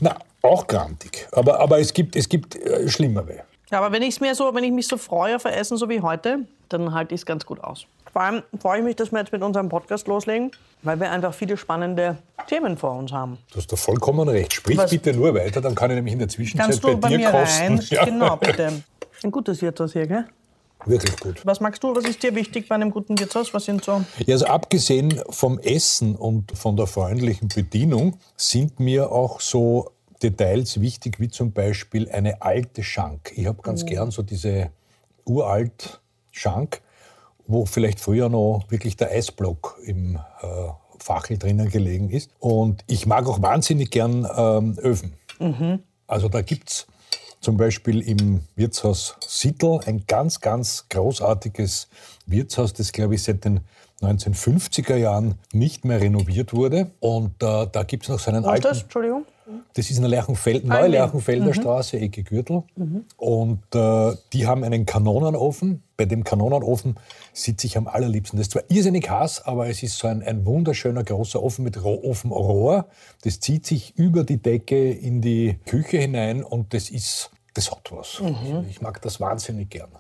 na, 0.01 0.17
auch 0.43 0.67
grantig. 0.67 1.29
Aber, 1.33 1.61
aber 1.61 1.79
es 1.79 1.93
gibt, 1.93 2.17
es 2.17 2.29
gibt 2.29 2.57
äh, 2.57 2.89
schlimmere. 2.89 3.41
Ja, 3.71 3.79
aber 3.79 3.93
wenn, 3.93 4.03
ich's 4.03 4.21
mir 4.21 4.35
so, 4.35 4.53
wenn 4.55 4.65
ich 4.65 4.73
mich 4.73 4.89
so 4.89 4.97
freue 4.97 5.37
auf 5.37 5.47
ein 5.47 5.53
Essen, 5.55 5.77
so 5.77 5.89
wie 5.89 6.01
heute, 6.01 6.41
dann 6.69 6.93
halte 6.93 7.15
ich 7.15 7.21
es 7.21 7.27
ganz 7.27 7.47
gut 7.47 7.63
aus. 7.63 7.87
Vor 8.13 8.23
allem 8.23 8.43
freue 8.61 8.79
ich 8.79 8.85
mich, 8.85 8.97
dass 8.97 9.13
wir 9.13 9.21
jetzt 9.21 9.31
mit 9.33 9.43
unserem 9.43 9.69
Podcast 9.69 10.09
loslegen, 10.09 10.51
weil 10.83 10.99
wir 10.99 11.11
einfach 11.13 11.33
viele 11.33 11.57
spannende 11.57 12.19
Themen 12.49 12.77
vor 12.77 12.93
uns 12.97 13.13
haben. 13.13 13.39
Du 13.53 13.59
hast 13.59 13.71
da 13.71 13.77
vollkommen 13.77 14.29
recht. 14.29 14.53
Sprich 14.55 14.77
Was- 14.77 14.91
bitte 14.91 15.13
nur 15.13 15.33
weiter, 15.35 15.61
dann 15.61 15.77
kann 15.77 15.91
ich 15.91 15.95
nämlich 15.95 16.15
in 16.15 16.19
der 16.19 16.29
Zwischenzeit 16.29 16.67
Kannst 16.71 16.83
du 16.83 16.97
bei, 16.97 17.09
dir 17.11 17.19
mir 17.19 17.31
kosten. 17.31 17.63
rein? 17.63 17.81
Ja. 17.91 18.05
Genau, 18.05 18.37
bitte. 18.37 18.83
Ein 19.23 19.31
gutes 19.31 19.63
Wirtshaus 19.63 19.93
hier, 19.93 20.07
gell? 20.09 20.25
Wirklich 20.87 21.15
gut. 21.21 21.43
Was 21.45 21.61
magst 21.61 21.85
du? 21.85 21.95
Was 21.95 22.05
ist 22.07 22.23
dir 22.23 22.35
wichtig 22.35 22.67
bei 22.69 22.75
einem 22.75 22.91
guten 22.91 23.19
Wirtshaus? 23.19 23.53
Was 23.53 23.67
sind 23.67 23.85
so? 23.85 24.03
Ja, 24.27 24.33
also 24.35 24.47
abgesehen 24.47 25.21
vom 25.29 25.59
Essen 25.59 26.17
und 26.17 26.57
von 26.57 26.75
der 26.77 26.87
freundlichen 26.87 27.49
Bedienung 27.49 28.17
sind 28.37 28.81
mir 28.81 29.13
auch 29.13 29.41
so 29.41 29.91
Details 30.23 30.81
wichtig, 30.81 31.21
wie 31.21 31.29
zum 31.29 31.53
Beispiel 31.53 32.11
eine 32.11 32.43
alte 32.43 32.83
Schank. 32.83 33.33
Ich 33.37 33.47
habe 33.47 33.63
ganz 33.63 33.87
gern 33.87 34.11
so 34.11 34.23
diese 34.23 34.71
uralt 35.25 36.01
Schank, 36.31 36.81
wo 37.47 37.67
vielleicht 37.67 38.01
früher 38.01 38.29
noch 38.29 38.65
wirklich 38.69 38.97
der 38.97 39.11
Eisblock 39.11 39.79
im 39.85 40.17
äh, 40.17 40.49
Fachel 40.99 41.39
drinnen 41.39 41.71
gelegen 41.71 42.11
ist. 42.11 42.31
Und 42.39 42.85
ich 42.87 43.07
mag 43.07 43.27
auch 43.27 43.43
wahnsinnig 43.43 43.91
gern 43.91 44.27
ähm, 44.37 44.79
Öfen. 44.79 45.15
Also 46.07 46.29
da 46.29 46.43
gibt 46.43 46.71
es 46.71 46.87
zum 47.41 47.57
Beispiel 47.57 48.01
im 48.03 48.41
Wirtshaus 48.55 49.17
Sittel 49.27 49.81
ein 49.87 50.05
ganz, 50.07 50.41
ganz 50.41 50.87
großartiges 50.91 51.89
Wirtshaus, 52.27 52.75
das, 52.75 52.93
glaube 52.93 53.15
ich, 53.15 53.23
seit 53.23 53.45
den 53.45 53.61
1950er 54.03 54.97
Jahren 54.97 55.35
nicht 55.53 55.85
mehr 55.85 56.01
renoviert 56.01 56.55
wurde. 56.55 56.91
Und 57.01 57.43
äh, 57.43 57.67
da 57.71 57.83
gibt 57.83 58.05
es 58.05 58.09
noch 58.11 58.19
so 58.19 58.31
einen 58.31 58.45
Was 58.45 58.51
alten... 58.51 58.63
das? 58.63 58.83
Entschuldigung. 58.83 59.25
Das 59.75 59.91
ist 59.91 59.97
in 59.97 60.03
der 60.03 60.11
Lerchenfeld, 60.11 60.65
Ah, 60.65 60.75
Neue 60.75 60.83
nee. 60.89 60.97
Lerchenfelder 60.97 61.55
Straße, 61.55 61.99
Ecke 61.99 62.23
Gürtel. 62.23 62.63
Und 63.17 63.63
äh, 63.75 64.13
die 64.33 64.47
haben 64.47 64.65
einen 64.65 64.87
Kanonenofen. 64.87 65.83
Bei 65.97 66.05
dem 66.07 66.25
Kanonenofen 66.25 66.97
sitze 67.33 67.67
ich 67.67 67.77
am 67.77 67.87
allerliebsten. 67.87 68.39
Das 68.39 68.47
ist 68.47 68.53
zwar 68.53 68.63
irrsinnig 68.69 69.09
heiß, 69.11 69.43
aber 69.45 69.69
es 69.69 69.83
ist 69.83 69.99
so 69.99 70.09
ein, 70.09 70.23
ein 70.23 70.47
wunderschöner 70.47 71.05
großer 71.05 71.43
Ofen 71.43 71.65
mit 71.65 71.83
Ro 71.83 72.01
Ofenrohr. 72.03 72.87
Das 73.23 73.41
zieht 73.41 73.67
sich 73.67 73.97
über 73.97 74.25
die 74.25 74.39
Decke 74.39 74.91
in 74.91 75.21
die 75.21 75.59
Küche 75.67 75.99
hinein 75.99 76.43
und 76.43 76.73
das 76.75 76.91
ist, 76.91 77.31
das 77.55 77.71
hat 77.71 77.91
was. 77.93 78.23
Ich 78.71 78.81
mag 78.81 79.01
das 79.03 79.21
wahnsinnig 79.21 79.71
gern. 79.71 79.91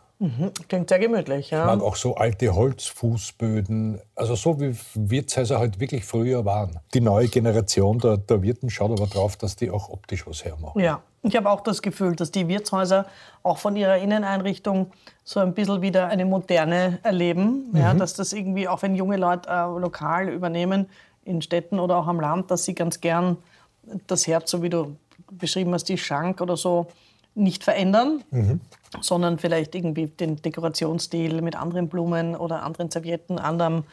Klingt 0.68 0.90
sehr 0.90 0.98
gemütlich, 0.98 1.46
Ich 1.46 1.50
ja. 1.50 1.64
mag 1.64 1.80
auch 1.82 1.96
so 1.96 2.14
alte 2.14 2.54
Holzfußböden, 2.54 4.00
also 4.14 4.34
so 4.34 4.60
wie 4.60 4.76
Wirtshäuser 4.94 5.58
halt 5.58 5.80
wirklich 5.80 6.04
früher 6.04 6.44
waren. 6.44 6.78
Die 6.92 7.00
neue 7.00 7.28
Generation 7.28 7.98
der, 7.98 8.18
der 8.18 8.42
Wirten 8.42 8.68
schaut 8.68 8.90
aber 8.90 9.08
drauf, 9.08 9.36
dass 9.36 9.56
die 9.56 9.70
auch 9.70 9.88
optisch 9.88 10.26
was 10.26 10.44
hermachen. 10.44 10.78
Ja, 10.78 11.00
ich 11.22 11.34
habe 11.36 11.48
auch 11.48 11.62
das 11.62 11.80
Gefühl, 11.80 12.16
dass 12.16 12.30
die 12.30 12.48
Wirtshäuser 12.48 13.06
auch 13.42 13.56
von 13.56 13.76
ihrer 13.76 13.96
Inneneinrichtung 13.96 14.92
so 15.24 15.40
ein 15.40 15.54
bisschen 15.54 15.80
wieder 15.80 16.08
eine 16.08 16.26
moderne 16.26 16.98
erleben. 17.02 17.70
Ja, 17.72 17.94
dass 17.94 18.12
das 18.12 18.34
irgendwie, 18.34 18.68
auch 18.68 18.82
wenn 18.82 18.94
junge 18.94 19.16
Leute 19.16 19.48
äh, 19.48 19.78
lokal 19.78 20.28
übernehmen, 20.28 20.86
in 21.24 21.40
Städten 21.40 21.78
oder 21.78 21.96
auch 21.96 22.06
am 22.06 22.20
Land, 22.20 22.50
dass 22.50 22.64
sie 22.64 22.74
ganz 22.74 23.00
gern 23.00 23.38
das 24.06 24.26
Herz, 24.26 24.50
so 24.50 24.62
wie 24.62 24.68
du 24.68 24.96
beschrieben 25.30 25.72
hast, 25.72 25.84
die 25.84 25.96
Schank 25.96 26.42
oder 26.42 26.56
so, 26.56 26.88
nicht 27.34 27.62
verändern, 27.64 28.24
sondern 29.00 29.38
vielleicht 29.38 29.74
irgendwie 29.74 30.06
den 30.06 30.36
Dekorationsstil 30.36 31.42
mit 31.42 31.56
anderen 31.56 31.88
Blumen 31.88 32.34
oder 32.34 32.62
anderen 32.62 32.90
Servietten, 32.90 33.38
anderem 33.38 33.84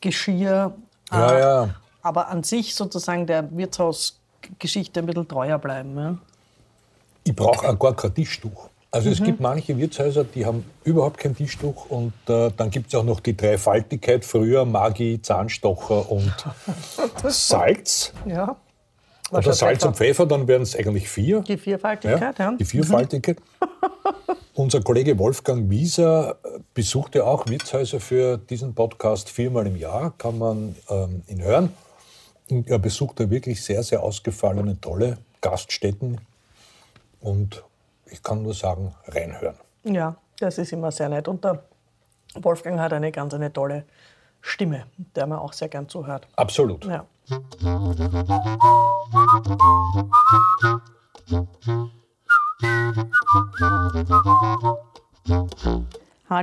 Geschirr. 0.00 0.74
Ja, 1.10 1.32
äh, 1.32 1.40
ja. 1.40 1.74
Aber 2.02 2.28
an 2.28 2.42
sich 2.42 2.74
sozusagen 2.74 3.26
der 3.26 3.56
Wirtshausgeschichte 3.56 5.00
ein 5.00 5.06
bisschen 5.06 5.26
treuer 5.26 5.58
bleiben. 5.58 5.96
Ja? 5.96 6.18
Ich 7.24 7.34
brauche 7.34 7.68
auch 7.68 7.78
gar 7.78 7.96
kein 7.96 8.14
Tischtuch. 8.14 8.68
Also 8.90 9.10
es 9.10 9.20
gibt 9.20 9.40
manche 9.40 9.76
Wirtshäuser, 9.76 10.22
die 10.22 10.46
haben 10.46 10.64
überhaupt 10.84 11.18
kein 11.18 11.34
Tischtuch 11.34 11.90
und 11.90 12.12
äh, 12.28 12.52
dann 12.56 12.70
gibt 12.70 12.86
es 12.86 12.94
auch 12.94 13.02
noch 13.02 13.18
die 13.18 13.36
Dreifaltigkeit, 13.36 14.24
früher 14.24 14.64
Magi, 14.64 15.20
Zahnstocher 15.20 16.08
und 16.12 16.32
Salz. 17.24 18.12
Ja. 18.24 18.54
Oder 19.38 19.52
Salz 19.52 19.84
und 19.84 19.96
Pfeffer, 19.96 20.26
dann 20.26 20.46
wären 20.46 20.62
es 20.62 20.76
eigentlich 20.76 21.08
vier. 21.08 21.40
Die 21.40 21.56
Vierfaltigkeit, 21.56 22.38
ja. 22.38 22.52
Die 22.52 22.64
Vierfaltigkeit. 22.64 23.38
Unser 24.54 24.82
Kollege 24.82 25.18
Wolfgang 25.18 25.68
Wieser 25.68 26.36
äh, 26.44 26.60
besuchte 26.74 27.26
auch 27.26 27.48
Wirtshäuser 27.48 27.98
für 27.98 28.38
diesen 28.38 28.72
Podcast 28.74 29.28
viermal 29.28 29.66
im 29.66 29.74
Jahr, 29.74 30.14
kann 30.16 30.38
man 30.38 30.76
ähm, 30.88 31.22
ihn 31.26 31.42
hören. 31.42 31.74
Und 32.48 32.68
er 32.68 32.78
besucht 32.78 33.18
da 33.18 33.28
wirklich 33.28 33.64
sehr, 33.64 33.82
sehr 33.82 34.02
ausgefallene, 34.02 34.80
tolle 34.80 35.18
Gaststätten. 35.40 36.20
Und 37.20 37.64
ich 38.06 38.22
kann 38.22 38.42
nur 38.42 38.54
sagen, 38.54 38.94
reinhören. 39.08 39.56
Ja, 39.82 40.16
das 40.38 40.58
ist 40.58 40.72
immer 40.72 40.92
sehr 40.92 41.08
nett. 41.08 41.26
Und 41.26 41.42
der 41.42 41.64
Wolfgang 42.34 42.78
hat 42.78 42.92
eine 42.92 43.10
ganz 43.10 43.34
eine 43.34 43.52
tolle 43.52 43.84
Stimme, 44.46 44.84
der 45.16 45.26
man 45.26 45.38
auch 45.38 45.54
sehr 45.54 45.68
gern 45.68 45.88
zuhört. 45.88 46.28
Absolut. 46.36 46.84
Ja. 46.84 47.06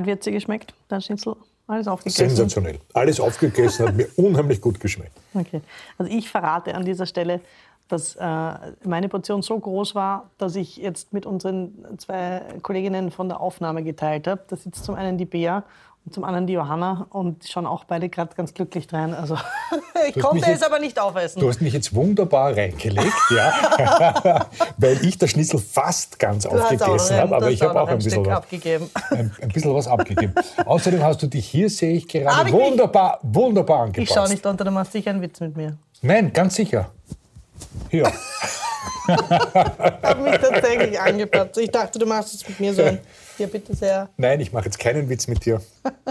Wie 0.04 0.12
hat 0.12 0.24
sie 0.24 0.32
geschmeckt, 0.32 0.74
dein 0.88 1.02
Schnitzel? 1.02 1.36
Alles 1.68 1.88
aufgegessen? 1.88 2.30
Sensationell. 2.30 2.80
Alles 2.94 3.20
aufgegessen, 3.20 3.88
hat 3.88 3.96
mir 3.96 4.08
unheimlich 4.16 4.60
gut 4.60 4.80
geschmeckt. 4.80 5.16
Okay. 5.36 5.62
Also 6.00 6.12
ich 6.12 6.28
verrate 6.28 6.74
an 6.74 6.84
dieser 6.84 7.06
Stelle, 7.06 7.40
dass 7.88 8.16
äh, 8.16 8.54
meine 8.84 9.10
Portion 9.10 9.44
so 9.44 9.60
groß 9.60 9.94
war, 9.94 10.32
dass 10.40 10.56
ich 10.56 10.78
jetzt 10.78 11.14
mit 11.14 11.28
unseren 11.28 12.00
zwei 12.00 12.42
Kolleginnen 12.64 13.12
von 13.12 13.30
der 13.30 13.40
Aufnahme 13.40 13.84
geteilt 13.84 14.28
habe. 14.28 14.42
Da 14.48 14.56
sitzt 14.56 14.86
zum 14.86 14.96
einen 14.96 15.20
die 15.20 15.26
Bea 15.26 15.64
und 16.04 16.14
zum 16.16 16.24
anderen 16.24 16.48
die 16.48 16.54
Johanna 16.54 17.06
und 17.12 17.44
die 17.44 17.48
schauen 17.52 17.68
auch 17.68 17.84
beide 17.84 18.10
gerade 18.10 18.34
ganz 18.36 18.54
glücklich 18.56 18.88
drein. 18.88 19.14
Also 19.14 19.38
ich 20.08 20.20
konnte 20.20 20.42
es 20.42 20.48
jetzt- 20.48 20.66
aber 20.66 20.80
nicht 20.80 21.00
aufessen. 21.00 21.40
Du 21.40 21.48
hast 21.48 21.62
mich 21.62 21.74
jetzt 21.74 21.94
wunderbar 21.94 22.58
reingelegt, 22.58 23.14
ja, 23.30 24.48
weil 24.78 25.06
ich 25.06 25.18
das 25.20 25.30
Schnitzel 25.32 25.60
fast 25.60 26.18
ganz 26.18 26.44
Du 26.44 26.50
aufgegessen 26.50 27.18
habe, 27.18 27.36
aber 27.36 27.52
ich 27.52 27.62
habe 27.62 27.80
auch 27.80 27.86
noch 27.86 27.92
ein 27.94 27.98
bisschen 27.98 28.12
Stück 28.14 28.28
was. 28.28 28.38
abgegeben. 28.38 28.90
ein, 29.12 29.32
ein 29.42 29.50
bisschen 29.50 29.74
was 29.76 29.88
abgegeben. 29.88 30.34
Außerdem 30.66 31.04
hast 31.04 31.22
du 31.22 31.28
dich 31.28 31.48
hier, 31.48 31.70
sehe 31.70 31.94
ich 31.94 32.08
gerade, 32.08 32.48
ich 32.50 32.54
mich? 32.56 32.64
wunderbar, 32.64 33.20
wunderbar 33.22 33.82
angepasst. 33.82 34.10
Ich 34.10 34.16
schaue 34.16 34.30
nicht 34.30 34.46
runter, 34.46 34.64
du 34.64 34.72
machst 34.72 34.94
sicher 34.94 35.12
einen 35.12 35.22
Witz 35.22 35.40
mit 35.40 35.56
mir. 35.56 35.78
Nein, 36.02 36.34
ganz 36.34 36.56
sicher. 36.56 36.90
Hier. 37.90 38.12
Ich 39.08 40.10
habe 40.10 40.22
mich 40.24 40.38
tatsächlich 40.40 41.00
angepasst. 41.00 41.58
Ich 41.58 41.72
dachte, 41.72 42.00
du 42.00 42.06
machst 42.06 42.34
es 42.34 42.48
mit 42.48 42.60
mir 42.60 42.74
so 42.74 42.84
ein. 42.84 43.00
Hier 43.38 43.48
bitte 43.48 43.76
sehr. 43.76 44.10
Nein, 44.18 44.40
ich 44.40 44.52
mache 44.52 44.66
jetzt 44.66 44.80
keinen 44.80 45.10
Witz 45.10 45.28
mit 45.28 45.46
dir. 45.46 45.62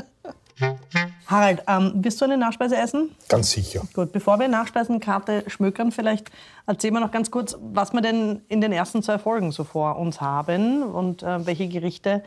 Harald, 1.26 1.62
ähm, 1.68 1.92
wirst 2.04 2.20
du 2.20 2.24
eine 2.24 2.36
Nachspeise 2.36 2.76
essen? 2.76 3.14
Ganz 3.28 3.50
sicher. 3.52 3.82
Gut, 3.94 4.12
bevor 4.12 4.38
wir 4.40 4.48
Nachspeisenkarte 4.48 5.44
schmökern, 5.46 5.92
vielleicht 5.92 6.30
erzählen 6.66 6.94
wir 6.94 7.00
noch 7.00 7.12
ganz 7.12 7.30
kurz, 7.30 7.56
was 7.60 7.92
wir 7.92 8.00
denn 8.00 8.42
in 8.48 8.60
den 8.60 8.72
ersten 8.72 9.02
zwei 9.02 9.18
Folgen 9.18 9.52
so 9.52 9.64
vor 9.64 9.96
uns 9.96 10.20
haben 10.20 10.82
und 10.82 11.22
äh, 11.22 11.46
welche 11.46 11.68
Gerichte 11.68 12.22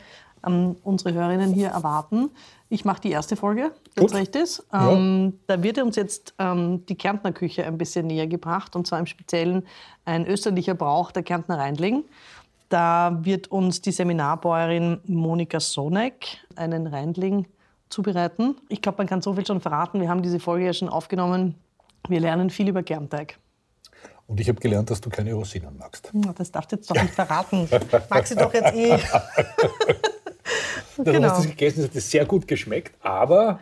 ähm, 0.46 0.76
unsere 0.82 1.12
Hörerinnen 1.14 1.52
hier 1.52 1.68
erwarten. 1.68 2.30
Ich 2.68 2.84
mache 2.84 3.00
die 3.02 3.10
erste 3.10 3.36
Folge, 3.36 3.72
wenn 3.94 4.06
es 4.06 4.14
recht 4.14 4.34
ist. 4.36 4.66
Ähm, 4.72 5.38
Da 5.46 5.62
wird 5.62 5.78
uns 5.78 5.96
jetzt 5.96 6.34
ähm, 6.38 6.84
die 6.86 6.96
Kärntner 6.96 7.32
Küche 7.32 7.64
ein 7.64 7.78
bisschen 7.78 8.06
näher 8.06 8.26
gebracht 8.26 8.74
und 8.74 8.86
zwar 8.86 8.98
im 8.98 9.06
Speziellen 9.06 9.66
ein 10.04 10.26
österlicher 10.26 10.74
Brauch, 10.74 11.12
der 11.12 11.22
Kärntner 11.22 11.58
Reindling. 11.58 12.04
Da 12.68 13.18
wird 13.22 13.48
uns 13.48 13.82
die 13.82 13.92
Seminarbäuerin 13.92 15.00
Monika 15.06 15.60
Sonek 15.60 16.38
einen 16.56 16.86
Reindling 16.86 17.46
zubereiten. 17.90 18.56
Ich 18.68 18.82
glaube, 18.82 18.98
man 18.98 19.06
kann 19.06 19.22
so 19.22 19.34
viel 19.34 19.46
schon 19.46 19.60
verraten. 19.60 20.00
Wir 20.00 20.08
haben 20.08 20.22
diese 20.22 20.40
Folge 20.40 20.66
ja 20.66 20.72
schon 20.72 20.88
aufgenommen. 20.88 21.54
Wir 22.08 22.20
lernen 22.20 22.50
viel 22.50 22.68
über 22.68 22.82
Germteig. 22.82 23.38
Und 24.26 24.40
ich 24.40 24.48
habe 24.48 24.58
gelernt, 24.58 24.90
dass 24.90 25.00
du 25.00 25.10
keine 25.10 25.34
Rosinen 25.34 25.76
magst. 25.76 26.10
Das 26.36 26.50
darfst 26.50 26.72
du 26.72 26.76
jetzt 26.76 26.90
doch 26.90 27.00
nicht 27.00 27.14
verraten. 27.14 27.68
Mag 28.08 28.26
sie 28.26 28.34
doch 28.34 28.52
jetzt 28.52 28.74
eh. 28.74 28.98
Du 30.96 31.04
Genau. 31.04 31.28
hast 31.28 31.38
das 31.38 31.46
gegessen, 31.46 31.80
es 31.80 31.86
hat 31.94 32.02
sehr 32.02 32.24
gut 32.24 32.46
geschmeckt, 32.46 32.94
aber 33.02 33.60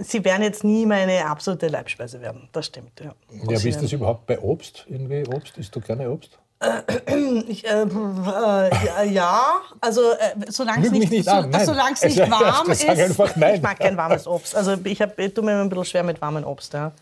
Sie 0.00 0.24
werden 0.24 0.42
jetzt 0.44 0.62
nie 0.62 0.86
meine 0.86 1.26
absolute 1.26 1.66
Leibspeise 1.66 2.20
werden. 2.20 2.48
Das 2.52 2.66
stimmt, 2.66 3.00
ja. 3.00 3.14
ja, 3.48 3.62
wie 3.64 3.68
ist 3.68 3.82
das 3.82 3.90
überhaupt 3.90 4.26
bei 4.26 4.38
Obst? 4.38 4.86
Irgendwie 4.88 5.24
Obst? 5.26 5.58
Isst 5.58 5.74
du 5.74 5.80
gerne 5.80 6.08
Obst? 6.10 6.38
Ich, 7.48 7.66
äh, 7.66 7.82
äh, 7.82 9.08
ja, 9.10 9.60
also 9.80 10.12
äh, 10.12 10.50
solange 10.50 10.86
es 10.86 10.92
nicht, 10.92 11.10
nicht 11.10 11.24
so, 11.24 11.30
es 11.30 12.04
nicht 12.04 12.18
warm 12.30 12.70
ist. 12.70 12.84
Ich 12.84 13.62
mag 13.62 13.78
kein 13.78 13.96
warmes 13.96 14.26
Obst. 14.26 14.54
Also 14.56 14.74
ich, 14.84 15.00
hab, 15.00 15.18
ich 15.18 15.34
tue 15.34 15.44
mir 15.44 15.52
immer 15.52 15.62
ein 15.62 15.68
bisschen 15.68 15.84
schwer 15.84 16.02
mit 16.02 16.20
warmem 16.20 16.44
Obst. 16.44 16.74
Ja. 16.74 16.92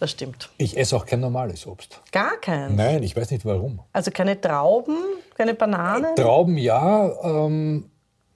Das 0.00 0.10
stimmt. 0.10 0.50
Ich 0.58 0.76
esse 0.76 0.96
auch 0.96 1.06
kein 1.06 1.20
normales 1.20 1.66
Obst. 1.66 2.00
Gar 2.12 2.36
kein. 2.40 2.74
Nein, 2.76 3.02
ich 3.02 3.16
weiß 3.16 3.30
nicht 3.30 3.44
warum. 3.44 3.80
Also 3.92 4.10
keine 4.10 4.40
Trauben, 4.40 4.96
keine 5.36 5.54
Banane. 5.54 6.14
Trauben 6.16 6.58
ja, 6.58 7.10
ähm, 7.22 7.90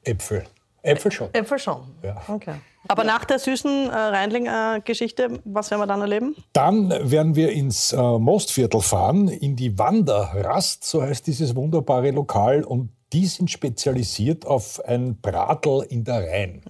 Äpfel. 0.04 0.44
Äpfel 0.82 1.12
schon. 1.12 1.32
Äpfel 1.32 1.58
schon. 1.58 1.82
Ja. 2.02 2.22
Okay. 2.28 2.54
Aber 2.86 3.04
nach 3.04 3.24
der 3.24 3.38
süßen 3.38 3.90
äh, 3.90 3.92
Reindling-Geschichte, 3.92 5.40
was 5.44 5.70
werden 5.70 5.82
wir 5.82 5.86
dann 5.86 6.00
erleben? 6.00 6.36
Dann 6.52 6.90
werden 7.10 7.34
wir 7.36 7.50
ins 7.52 7.92
äh, 7.92 7.96
Mostviertel 7.96 8.80
fahren, 8.80 9.28
in 9.28 9.56
die 9.56 9.78
Wanderrast, 9.78 10.84
so 10.84 11.02
heißt 11.02 11.26
dieses 11.26 11.54
wunderbare 11.54 12.10
Lokal. 12.10 12.64
Und 12.64 12.90
die 13.12 13.26
sind 13.26 13.50
spezialisiert 13.50 14.46
auf 14.46 14.82
ein 14.84 15.20
Bratel 15.20 15.84
in 15.88 16.04
der 16.04 16.26
Rhein. 16.28 16.62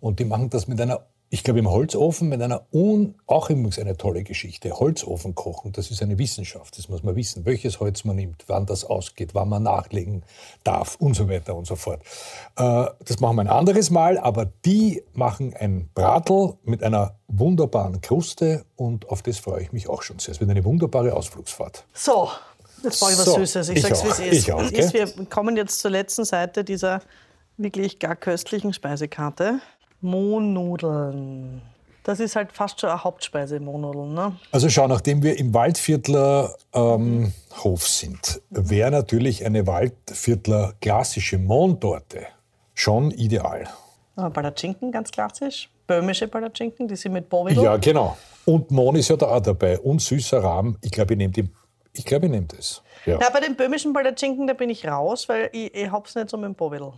Und 0.00 0.18
die 0.18 0.24
machen 0.24 0.50
das 0.50 0.66
mit 0.66 0.80
einer, 0.80 1.06
ich 1.32 1.44
glaube, 1.44 1.60
im 1.60 1.70
Holzofen, 1.70 2.28
mit 2.28 2.42
einer, 2.42 2.66
un, 2.72 3.14
auch 3.26 3.50
übrigens 3.50 3.78
eine 3.78 3.96
tolle 3.96 4.24
Geschichte. 4.24 4.80
Holzofen 4.80 5.36
kochen, 5.36 5.70
das 5.70 5.92
ist 5.92 6.02
eine 6.02 6.18
Wissenschaft. 6.18 6.76
Das 6.76 6.88
muss 6.88 7.04
man 7.04 7.14
wissen, 7.14 7.44
welches 7.44 7.78
Holz 7.78 8.04
man 8.04 8.16
nimmt, 8.16 8.44
wann 8.48 8.66
das 8.66 8.84
ausgeht, 8.84 9.30
wann 9.32 9.48
man 9.48 9.62
nachlegen 9.62 10.24
darf 10.64 10.96
und 10.96 11.14
so 11.14 11.28
weiter 11.28 11.54
und 11.54 11.68
so 11.68 11.76
fort. 11.76 12.02
Äh, 12.56 12.86
das 13.04 13.20
machen 13.20 13.36
wir 13.36 13.42
ein 13.42 13.48
anderes 13.48 13.90
Mal, 13.90 14.18
aber 14.18 14.50
die 14.64 15.04
machen 15.12 15.54
ein 15.54 15.88
Bratel 15.94 16.54
mit 16.64 16.82
einer 16.82 17.14
wunderbaren 17.28 18.00
Kruste 18.00 18.64
und 18.74 19.08
auf 19.08 19.22
das 19.22 19.38
freue 19.38 19.62
ich 19.62 19.72
mich 19.72 19.88
auch 19.88 20.02
schon 20.02 20.18
sehr. 20.18 20.32
Es 20.32 20.40
wird 20.40 20.50
eine 20.50 20.64
wunderbare 20.64 21.14
Ausflugsfahrt. 21.14 21.84
So, 21.94 22.28
jetzt 22.82 22.98
brauche 22.98 23.12
ich 23.12 23.18
was 23.18 23.24
So, 23.26 23.36
Süßes. 23.36 23.68
Ich, 23.68 23.76
ich 23.76 23.82
sag's, 23.84 24.02
wie 24.04 24.08
es 24.08 24.18
ist. 24.18 24.32
ich 24.32 24.52
auch, 24.52 24.68
ist. 24.68 24.94
Wir 24.94 25.06
kommen 25.26 25.56
jetzt 25.56 25.78
zur 25.78 25.92
letzten 25.92 26.24
Seite 26.24 26.64
dieser 26.64 27.02
wirklich 27.56 28.00
gar 28.00 28.16
köstlichen 28.16 28.72
Speisekarte. 28.72 29.60
Mohnnudeln. 30.00 31.62
Das 32.02 32.18
ist 32.18 32.34
halt 32.34 32.52
fast 32.52 32.80
schon 32.80 32.90
eine 32.90 33.04
Hauptspeise, 33.04 33.60
Mohnnudeln. 33.60 34.14
Ne? 34.14 34.36
Also 34.52 34.68
schau, 34.68 34.88
nachdem 34.88 35.22
wir 35.22 35.38
im 35.38 35.52
Waldviertler 35.52 36.54
ähm, 36.72 37.32
Hof 37.62 37.86
sind, 37.86 38.40
wäre 38.50 38.90
natürlich 38.90 39.44
eine 39.44 39.66
Waldviertler 39.66 40.74
klassische 40.80 41.38
Mohntorte 41.38 42.26
schon 42.74 43.10
ideal. 43.10 43.68
Aber 44.16 44.30
Palatschinken, 44.30 44.90
ganz 44.90 45.10
klassisch. 45.10 45.70
Böhmische 45.86 46.28
Palatschinken, 46.28 46.88
die 46.88 46.96
sind 46.96 47.12
mit 47.12 47.28
Bovidel. 47.28 47.64
Ja, 47.64 47.76
genau. 47.76 48.16
Und 48.44 48.70
Mohn 48.70 48.96
ist 48.96 49.08
ja 49.08 49.16
da 49.16 49.26
auch 49.26 49.40
dabei. 49.40 49.78
Und 49.78 50.00
süßer 50.00 50.42
Rahm. 50.42 50.76
Ich 50.82 50.90
glaube, 50.90 51.14
ich 51.14 51.18
nehme 51.18 51.32
die. 51.32 51.48
Ich 51.92 52.04
glaube, 52.04 52.26
ich 52.26 52.32
nehme 52.32 52.46
das. 52.46 52.82
Ja. 53.06 53.18
Na, 53.20 53.28
bei 53.30 53.40
den 53.40 53.56
böhmischen 53.56 53.92
Palatschinken, 53.92 54.46
da 54.46 54.52
bin 54.52 54.70
ich 54.70 54.86
raus, 54.86 55.28
weil 55.28 55.50
ich, 55.52 55.74
ich 55.74 55.90
hab's 55.90 56.14
nicht 56.14 56.30
so 56.30 56.36
mit 56.36 56.46
dem 56.46 56.54
Bovidel. 56.54 56.92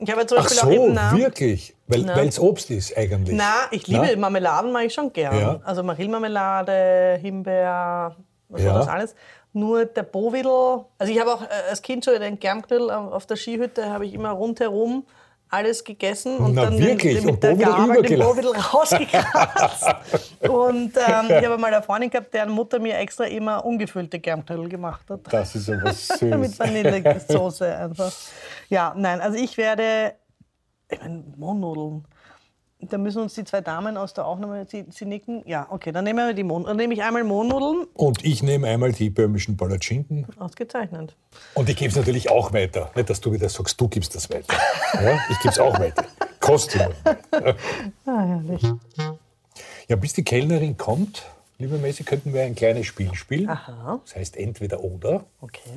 Ich 0.00 0.10
habe 0.10 0.22
ja 0.22 0.26
zum 0.26 0.38
Ach 0.38 0.42
Beispiel 0.42 0.60
so, 0.60 0.66
auch 0.66 0.72
eben... 0.72 0.94
na, 0.94 1.16
wirklich? 1.16 1.76
Weil 1.86 2.28
es 2.28 2.40
Obst 2.40 2.70
ist 2.70 2.96
eigentlich. 2.96 3.36
Na, 3.36 3.54
ich 3.70 3.86
liebe 3.86 4.08
Na? 4.12 4.16
Marmeladen, 4.16 4.72
mache 4.72 4.84
ich 4.84 4.94
schon 4.94 5.12
gern. 5.12 5.38
Ja. 5.38 5.60
Also 5.64 5.82
Marillmarmelade, 5.82 7.18
Himbeer, 7.20 8.16
was 8.48 8.62
Ja. 8.62 8.72
war 8.72 8.78
das 8.80 8.88
alles. 8.88 9.14
Nur 9.52 9.84
der 9.84 10.02
Bovidel, 10.02 10.84
also 10.98 11.12
ich 11.12 11.20
habe 11.20 11.32
auch 11.32 11.42
äh, 11.42 11.70
als 11.70 11.80
Kind 11.80 12.04
schon 12.04 12.18
den 12.18 12.40
Germknödel 12.40 12.90
auf 12.90 13.12
auf 13.12 13.26
der 13.26 13.36
Skihütte, 13.36 13.88
habe 13.88 14.04
ich 14.04 14.14
immer 14.14 14.30
rundherum 14.30 15.04
alles 15.54 15.84
gegessen 15.84 16.36
und 16.38 16.54
Na, 16.54 16.64
dann 16.64 16.78
wirklich? 16.78 17.22
mit 17.22 17.34
Und 17.34 17.42
der 17.42 17.54
Gabel 17.56 18.02
den? 18.02 18.18
Bovidel 18.18 18.52
rausgekratzt. 18.52 19.84
und 20.48 20.92
ähm, 20.96 21.26
ich 21.28 21.46
habe 21.46 21.58
mal 21.58 21.72
eine 21.72 21.82
Freundin 21.82 22.10
gehabt, 22.10 22.34
deren 22.34 22.50
Mutter 22.50 22.78
mir 22.78 22.96
extra 22.98 23.24
immer 23.24 23.64
ungefüllte 23.64 24.18
Germknödel 24.18 24.68
gemacht 24.68 25.08
hat. 25.08 25.20
Das 25.32 25.54
ist 25.54 25.70
aber 25.70 25.84
Mit 26.38 26.50
süß. 26.50 26.58
Vanillesoße 26.58 27.76
einfach. 27.76 28.12
Ja, 28.68 28.94
nein, 28.96 29.20
also 29.20 29.38
ich 29.38 29.56
werde, 29.56 30.14
ich 30.90 31.00
meine, 31.00 31.22
Mohnnudeln. 31.36 32.04
Da 32.88 32.98
müssen 32.98 33.22
uns 33.22 33.34
die 33.34 33.44
zwei 33.44 33.60
Damen 33.60 33.96
aus 33.96 34.14
der 34.14 34.26
Aufnahme, 34.26 34.66
sie, 34.68 34.84
sie 34.90 35.04
nicken. 35.04 35.42
Ja, 35.46 35.66
okay, 35.70 35.92
dann 35.92 36.04
nehmen 36.04 36.26
wir 36.26 36.34
die 36.34 36.42
Mohn, 36.42 36.64
dann 36.64 36.76
nehme 36.76 36.94
ich 36.94 37.02
einmal 37.02 37.24
Mohnnudeln. 37.24 37.86
Und 37.94 38.24
ich 38.24 38.42
nehme 38.42 38.66
einmal 38.68 38.92
die 38.92 39.10
böhmischen 39.10 39.56
Palatschinken. 39.56 40.26
Ausgezeichnet. 40.38 41.16
Und 41.54 41.68
ich 41.68 41.76
gebe 41.76 41.90
es 41.90 41.96
natürlich 41.96 42.30
auch 42.30 42.52
weiter. 42.52 42.90
Nicht, 42.94 43.10
dass 43.10 43.20
du 43.20 43.32
wieder 43.32 43.48
sagst, 43.48 43.80
du 43.80 43.88
gibst 43.88 44.14
das 44.14 44.30
weiter. 44.30 44.54
Ja, 44.94 45.18
ich 45.30 45.38
gebe 45.40 45.50
es 45.50 45.58
auch 45.58 45.78
weiter. 45.78 46.04
Kostet 46.40 46.82
nur. 46.82 47.56
Ah, 48.06 48.22
herrlich. 48.26 48.62
Ja, 49.88 49.96
bis 49.96 50.12
die 50.12 50.24
Kellnerin 50.24 50.76
kommt, 50.76 51.24
liebe 51.58 51.78
Messi, 51.78 52.04
könnten 52.04 52.32
wir 52.32 52.42
ein 52.42 52.54
kleines 52.54 52.86
Spiel 52.86 53.14
spielen. 53.14 53.48
Aha. 53.48 54.00
Das 54.04 54.16
heißt 54.16 54.36
entweder 54.36 54.80
oder. 54.80 55.24
Okay. 55.40 55.70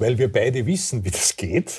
Weil 0.00 0.16
wir 0.18 0.32
beide 0.32 0.64
wissen, 0.64 1.04
wie 1.04 1.10
das 1.10 1.36
geht, 1.36 1.78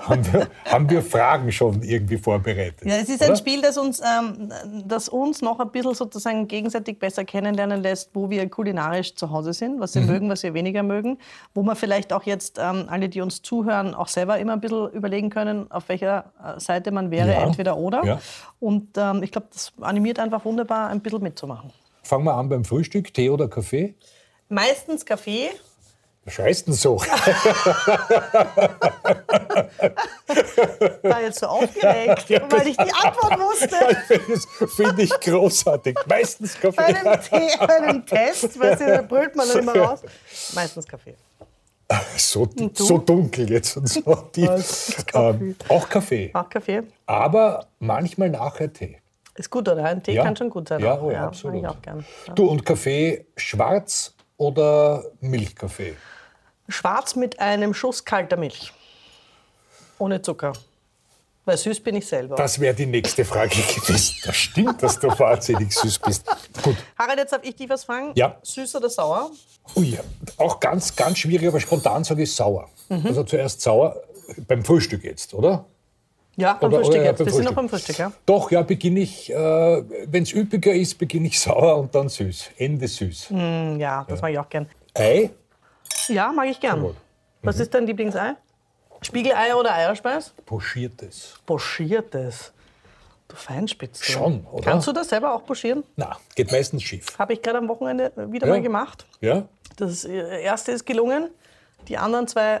haben, 0.00 0.32
wir, 0.32 0.48
haben 0.66 0.88
wir 0.90 1.02
Fragen 1.02 1.50
schon 1.50 1.82
irgendwie 1.82 2.18
vorbereitet. 2.18 2.84
Ja, 2.84 2.96
es 2.96 3.08
ist 3.08 3.22
oder? 3.22 3.30
ein 3.30 3.36
Spiel, 3.36 3.62
das 3.62 3.78
uns, 3.78 4.00
ähm, 4.00 4.52
das 4.86 5.08
uns 5.08 5.40
noch 5.40 5.58
ein 5.58 5.70
bisschen 5.70 5.94
sozusagen 5.94 6.46
gegenseitig 6.46 6.98
besser 6.98 7.24
kennenlernen 7.24 7.82
lässt, 7.82 8.10
wo 8.14 8.28
wir 8.30 8.48
kulinarisch 8.48 9.14
zu 9.14 9.30
Hause 9.30 9.54
sind, 9.54 9.80
was 9.80 9.94
wir 9.94 10.02
Mhm. 10.02 10.08
mögen, 10.08 10.28
was 10.28 10.42
wir 10.42 10.52
weniger 10.54 10.82
mögen, 10.82 11.18
wo 11.54 11.62
wir 11.62 11.74
vielleicht 11.74 12.12
auch 12.12 12.24
jetzt 12.24 12.58
ähm, 12.60 12.84
alle, 12.88 13.08
die 13.08 13.22
uns 13.22 13.40
zuhören, 13.42 13.94
auch 13.94 14.08
selber 14.08 14.38
immer 14.38 14.52
ein 14.52 14.60
bisschen 14.60 14.90
überlegen 14.90 15.30
können, 15.30 15.70
auf 15.72 15.88
welcher 15.88 16.26
äh, 16.44 16.60
Seite 16.60 16.90
man 16.92 17.10
wäre, 17.10 17.30
Ja. 17.32 17.42
entweder 17.42 17.78
oder. 17.78 18.04
Ja. 18.04 18.20
Und 18.60 18.90
ähm, 18.98 19.22
ich 19.22 19.32
glaube, 19.32 19.46
das 19.52 19.72
animiert 19.80 20.18
einfach 20.18 20.44
wunderbar, 20.44 20.88
ein 20.90 21.00
bisschen 21.00 21.22
mitzumachen. 21.22 21.70
Fangen 22.02 22.24
wir 22.24 22.34
an 22.34 22.50
beim 22.50 22.64
Frühstück, 22.66 23.14
Tee 23.14 23.30
oder 23.30 23.48
Kaffee? 23.48 23.94
Meistens 24.50 25.06
Kaffee. 25.06 25.48
Was 26.24 26.38
heißt 26.38 26.68
denn 26.68 26.74
so? 26.74 26.98
War 31.02 31.20
jetzt 31.22 31.40
so 31.40 31.46
aufgeregt, 31.46 32.30
weil 32.50 32.68
ich 32.68 32.76
die 32.76 32.92
Antwort 32.92 33.38
wusste. 33.40 33.76
das 34.28 34.46
finde 34.74 35.02
ich 35.02 35.10
großartig. 35.20 35.96
Meistens 36.06 36.56
Bei 36.56 36.70
Kaffee. 36.70 36.82
einem, 36.84 37.20
Tee, 37.22 37.50
bei 37.58 37.76
einem 37.82 38.06
Test, 38.06 38.58
weißt 38.60 38.80
du, 38.82 38.86
da 38.86 39.02
brüllt 39.02 39.34
man 39.34 39.48
dann 39.48 39.58
immer 39.58 39.76
raus. 39.76 40.02
Meistens 40.54 40.86
Kaffee. 40.86 41.16
So, 42.16 42.48
so 42.74 42.98
dunkel 42.98 43.50
jetzt 43.50 43.76
und 43.76 43.86
so. 43.88 44.00
Die, 44.34 44.48
ähm, 45.14 45.56
auch 45.68 45.88
Kaffee. 45.88 46.30
Auch 46.32 46.48
Kaffee. 46.48 46.82
Aber 47.06 47.66
manchmal 47.80 48.30
nachher 48.30 48.72
Tee. 48.72 48.98
Ist 49.34 49.50
gut, 49.50 49.68
oder? 49.68 49.84
Ein 49.84 50.02
Tee 50.02 50.12
Ja. 50.14 50.22
kann 50.24 50.36
schon 50.36 50.48
gut 50.50 50.68
sein. 50.68 50.80
Ja, 50.80 50.98
oh 51.00 51.10
ja, 51.10 51.18
Mag 51.20 51.28
absolut. 51.28 51.60
ich 51.60 51.66
auch 51.66 51.82
gern. 51.82 52.04
Ja. 52.28 52.34
Du, 52.34 52.46
und 52.46 52.64
Kaffee 52.64 53.26
schwarz 53.36 54.14
oder 54.38 55.04
Milchkaffee? 55.20 55.96
Schwarz 56.72 57.14
mit 57.16 57.38
einem 57.40 57.74
Schuss 57.74 58.04
kalter 58.04 58.36
Milch. 58.36 58.72
Ohne 59.98 60.20
Zucker. 60.22 60.52
Weil 61.44 61.56
süß 61.56 61.80
bin 61.80 61.96
ich 61.96 62.06
selber. 62.06 62.36
Das 62.36 62.58
wäre 62.60 62.72
die 62.74 62.86
nächste 62.86 63.24
Frage 63.24 63.50
gewesen. 63.56 64.14
Das 64.24 64.36
stimmt, 64.36 64.80
dass 64.82 64.98
du 65.00 65.08
wahnsinnig 65.08 65.74
süß 65.74 65.98
bist. 65.98 66.24
Gut. 66.62 66.76
Harald, 66.96 67.18
jetzt 67.18 67.32
darf 67.32 67.42
ich 67.42 67.56
dich 67.56 67.68
was 67.68 67.84
fragen. 67.84 68.12
Ja. 68.14 68.36
Süß 68.42 68.76
oder 68.76 68.88
sauer? 68.88 69.30
Ui, 69.76 69.98
auch 70.38 70.60
ganz, 70.60 70.94
ganz 70.94 71.18
schwierig, 71.18 71.48
aber 71.48 71.58
spontan 71.60 72.04
sage 72.04 72.22
ich 72.22 72.32
sauer. 72.32 72.68
Mhm. 72.88 73.06
Also 73.06 73.24
zuerst 73.24 73.60
sauer, 73.60 73.96
beim 74.46 74.64
Frühstück 74.64 75.02
jetzt, 75.02 75.34
oder? 75.34 75.64
Ja, 76.36 76.54
beim 76.54 76.68
Oder- 76.72 76.78
Frühstück 76.78 76.94
oder 76.94 77.02
ja, 77.04 77.10
jetzt. 77.10 77.18
beim 77.18 77.26
Wir 77.26 77.32
sind 77.32 77.44
noch 77.44 77.52
Frühstück. 77.52 77.56
beim 77.56 77.68
Frühstück, 77.68 77.98
ja? 77.98 78.12
Doch, 78.24 78.50
ja, 78.52 78.62
beginne 78.62 79.00
ich, 79.00 79.30
äh, 79.30 79.34
wenn 80.06 80.22
es 80.22 80.32
üppiger 80.32 80.72
ist, 80.72 80.96
beginne 80.96 81.26
ich 81.26 81.38
sauer 81.40 81.76
und 81.76 81.92
dann 81.94 82.08
süß. 82.08 82.50
Ende 82.56 82.86
süß. 82.86 83.30
Hm, 83.30 83.80
Ja, 83.80 84.04
das 84.08 84.22
mag 84.22 84.30
ich 84.32 84.38
auch 84.38 84.48
gern. 84.48 84.68
Ei? 84.94 85.30
Ja, 86.08 86.32
mag 86.32 86.48
ich 86.48 86.60
gern. 86.60 86.80
Gut. 86.80 86.96
Was 87.42 87.58
ist 87.58 87.72
dein 87.74 87.86
Lieblingsei? 87.86 88.34
Spiegelei 89.02 89.54
oder 89.54 89.74
Eierspeis? 89.74 90.32
Pochiertes. 90.46 91.34
Pochiertes. 91.46 92.52
Du 93.28 93.36
Feinspitz. 93.36 93.98
du. 94.00 94.12
Schon, 94.12 94.46
oder? 94.52 94.70
Kannst 94.70 94.86
du 94.86 94.92
das 94.92 95.08
selber 95.08 95.34
auch 95.34 95.44
pochieren? 95.44 95.82
Na, 95.96 96.16
geht 96.34 96.52
meistens 96.52 96.82
schief. 96.82 97.18
Habe 97.18 97.32
ich 97.32 97.42
gerade 97.42 97.58
am 97.58 97.68
Wochenende 97.68 98.12
wieder 98.30 98.46
Ja. 98.46 98.52
mal 98.52 98.62
gemacht. 98.62 99.06
Ja? 99.20 99.44
Das 99.76 100.04
erste 100.04 100.72
ist 100.72 100.84
gelungen. 100.84 101.30
Die 101.88 101.96
anderen 101.98 102.28
zwei. 102.28 102.60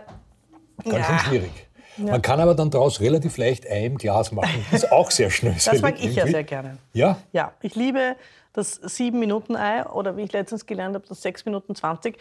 Ganz 0.82 0.96
Ja. 0.96 1.04
schön 1.04 1.18
schwierig. 1.18 1.50
Man 1.98 2.22
kann 2.22 2.40
aber 2.40 2.54
dann 2.54 2.70
daraus 2.70 3.00
relativ 3.00 3.36
leicht 3.36 3.66
Ei 3.66 3.84
im 3.84 3.98
Glas 3.98 4.32
machen. 4.32 4.64
Das 4.70 4.82
ist 4.84 4.90
auch 4.92 5.10
sehr 5.10 5.30
schnell. 5.30 5.54
Das 5.62 5.80
mag 5.82 6.02
ich 6.02 6.14
ja 6.16 6.26
sehr 6.26 6.42
gerne. 6.42 6.78
Ja? 6.94 7.18
Ja, 7.32 7.52
ich 7.60 7.74
liebe 7.76 8.16
das 8.54 8.80
7-Minuten-Ei 8.82 9.84
oder 9.86 10.16
wie 10.16 10.22
ich 10.22 10.32
letztens 10.32 10.64
gelernt 10.66 10.94
habe, 10.94 11.06
das 11.06 11.20
6 11.22 11.44
Minuten 11.44 11.74
20. 11.74 12.16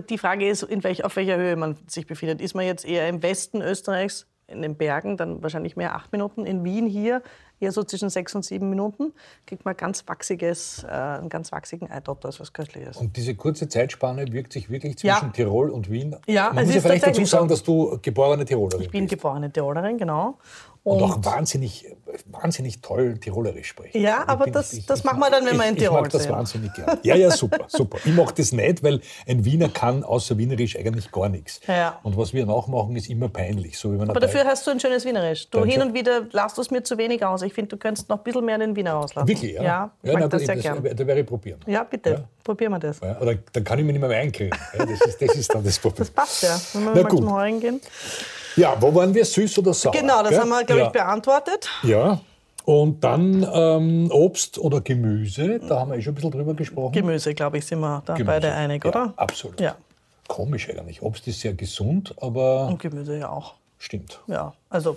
Die 0.00 0.18
Frage 0.18 0.48
ist, 0.48 0.66
welch, 0.84 1.04
auf 1.04 1.16
welcher 1.16 1.36
Höhe 1.36 1.56
man 1.56 1.76
sich 1.86 2.06
befindet. 2.06 2.40
Ist 2.40 2.54
man 2.54 2.64
jetzt 2.64 2.84
eher 2.86 3.08
im 3.08 3.22
Westen 3.22 3.60
Österreichs, 3.62 4.26
in 4.48 4.60
den 4.60 4.76
Bergen, 4.76 5.16
dann 5.16 5.42
wahrscheinlich 5.42 5.76
mehr 5.76 5.94
8 5.94 6.12
Minuten. 6.12 6.44
In 6.44 6.62
Wien 6.64 6.86
hier 6.86 7.22
Hier 7.58 7.70
so 7.70 7.84
zwischen 7.84 8.10
sechs 8.10 8.34
und 8.34 8.44
sieben 8.44 8.68
Minuten 8.70 9.12
kriegt 9.46 9.64
man 9.64 9.76
ganz 9.76 10.02
wachsiges, 10.08 10.82
äh, 10.82 10.88
einen 10.88 11.28
ganz 11.28 11.52
wachsigen 11.52 11.88
Eidotter, 11.88 12.28
was 12.36 12.52
Köstliches. 12.52 12.96
Und 12.96 13.16
diese 13.16 13.36
kurze 13.36 13.68
Zeitspanne 13.68 14.32
wirkt 14.32 14.52
sich 14.52 14.68
wirklich 14.68 14.98
zwischen 14.98 15.26
Ja. 15.26 15.30
Tirol 15.32 15.70
und 15.70 15.88
Wien. 15.88 16.16
Ja, 16.26 16.50
Man 16.52 16.64
muss 16.64 16.74
ja 16.74 16.78
ist 16.78 16.82
vielleicht 16.86 17.06
dazu 17.06 17.24
sagen, 17.24 17.46
dass 17.46 17.62
du 17.62 17.98
geborene 18.02 18.44
Tirolerin 18.44 18.82
Ich 18.82 18.90
bin 18.90 19.04
bist. 19.04 19.14
geborene 19.14 19.52
Tirolerin, 19.52 19.96
genau. 19.96 20.38
Und, 20.84 21.00
auch 21.00 21.24
wahnsinnig, 21.24 21.86
wahnsinnig 22.26 22.80
toll 22.80 23.16
Tirolerisch 23.16 23.68
sprechen. 23.68 24.00
Ja, 24.02 24.22
Ich 24.24 24.28
aber 24.28 24.44
bin- 24.46 24.52
das- 24.52 24.84
das 24.84 25.04
machen 25.04 25.20
wir 25.20 25.30
dann, 25.30 25.46
wenn 25.46 25.56
wir 25.56 25.68
in 25.68 25.74
ich, 25.76 25.80
Tirol 25.80 25.98
Ich 25.98 26.02
mag 26.02 26.10
das 26.10 26.22
sind. 26.24 26.32
wahnsinnig 26.32 26.74
gern. 26.74 26.98
Ja, 27.04 27.14
ja, 27.14 27.30
super, 27.30 27.66
super. 27.68 27.98
Ich 28.04 28.12
mache 28.12 28.34
das 28.34 28.50
nicht, 28.50 28.82
weil 28.82 29.00
ein 29.28 29.44
Wiener 29.44 29.68
kann 29.68 30.02
außer 30.02 30.36
Wienerisch 30.38 30.76
eigentlich 30.76 31.12
gar 31.12 31.28
nichts. 31.28 31.60
Ja. 31.68 32.00
Und 32.02 32.16
was 32.16 32.32
wir 32.34 32.44
nachmachen, 32.46 32.96
ist 32.96 33.08
immer 33.08 33.28
peinlich. 33.28 33.78
So 33.78 33.92
Aber 33.92 34.18
dafür 34.18 34.44
hast 34.44 34.66
du 34.66 34.72
ein 34.72 34.80
schönes 34.80 35.04
Wienerisch. 35.04 35.48
Du 35.50 35.58
Danke. 35.60 35.72
hin 35.72 35.82
und 35.82 35.94
wieder 35.94 36.26
lasst 36.32 36.58
es 36.58 36.72
mir 36.72 36.82
zu 36.82 36.98
wenig 36.98 37.24
aus. 37.24 37.42
Ich 37.42 37.54
finde, 37.54 37.68
du 37.68 37.76
könntest 37.76 38.08
noch 38.08 38.18
ein 38.18 38.24
bisschen 38.24 38.44
mehr 38.44 38.58
den 38.58 38.74
Wiener 38.74 38.96
auslassen. 38.96 39.28
Wirklich, 39.28 39.52
ja? 39.54 39.62
Ja, 39.62 39.90
ich 40.02 40.12
ja 40.12 40.18
na 40.18 40.26
das 40.26 40.42
sehr 40.42 40.54
das, 40.56 40.62
gern. 40.64 40.82
Da 40.82 41.06
werde 41.06 41.20
ich 41.20 41.26
probieren. 41.28 41.60
Ja, 41.66 41.84
bitte. 41.84 42.10
Ja. 42.10 42.24
Probieren 42.42 42.72
wir 42.72 42.80
das. 42.80 42.98
Ja, 43.00 43.20
oder 43.20 43.36
dann 43.52 43.62
kann 43.62 43.78
ich 43.78 43.84
mich 43.84 43.96
nicht 43.96 44.04
mehr, 44.08 44.18
einkriegen. 44.18 44.58
Das, 44.76 44.90
ist, 45.06 45.22
das 45.22 45.36
ist 45.36 45.54
dann 45.54 45.62
das 45.62 45.78
Problem. 45.78 45.98
Das 45.98 46.10
passt 46.10 46.42
ja, 46.42 46.60
wenn 46.72 46.82
wir 46.86 46.90
Na 46.96 47.02
mal 47.02 47.08
gut. 47.08 47.18
zum 47.20 47.32
Heurigen 47.32 47.60
gehen. 47.60 47.80
Ja, 48.56 48.76
wo 48.80 48.94
waren 48.94 49.14
wir? 49.14 49.24
Süß 49.24 49.58
oder 49.58 49.72
sauer? 49.74 49.92
Genau, 49.92 50.20
das 50.22 50.30
gell? 50.30 50.40
haben 50.40 50.48
wir, 50.50 50.64
glaube 50.64 50.80
ja. 50.82 50.86
ich, 50.86 50.92
beantwortet. 50.92 51.68
Ja. 51.82 52.20
Und 52.64 53.02
dann 53.02 53.46
ähm, 53.52 54.10
Obst 54.12 54.56
oder 54.58 54.80
Gemüse, 54.80 55.58
da 55.58 55.80
haben 55.80 55.90
wir 55.90 55.98
eh 55.98 56.02
schon 56.02 56.12
ein 56.12 56.14
bisschen 56.14 56.30
drüber 56.30 56.54
gesprochen. 56.54 56.92
Gemüse, 56.92 57.34
glaube 57.34 57.58
ich, 57.58 57.66
sind 57.66 57.80
wir 57.80 58.02
da 58.06 58.14
Gemüse. 58.14 58.24
beide 58.26 58.52
einig, 58.52 58.84
ja, 58.84 58.90
oder? 58.90 59.12
Absolut. 59.16 59.60
Ja. 59.60 59.74
Komisch 60.28 60.68
eigentlich. 60.70 61.02
Obst 61.02 61.26
ist 61.26 61.40
sehr 61.40 61.54
gesund, 61.54 62.14
aber 62.20 62.68
Und 62.68 62.80
Gemüse 62.80 63.18
ja 63.18 63.30
auch. 63.30 63.54
stimmt. 63.78 64.20
Ja, 64.28 64.52
also 64.70 64.96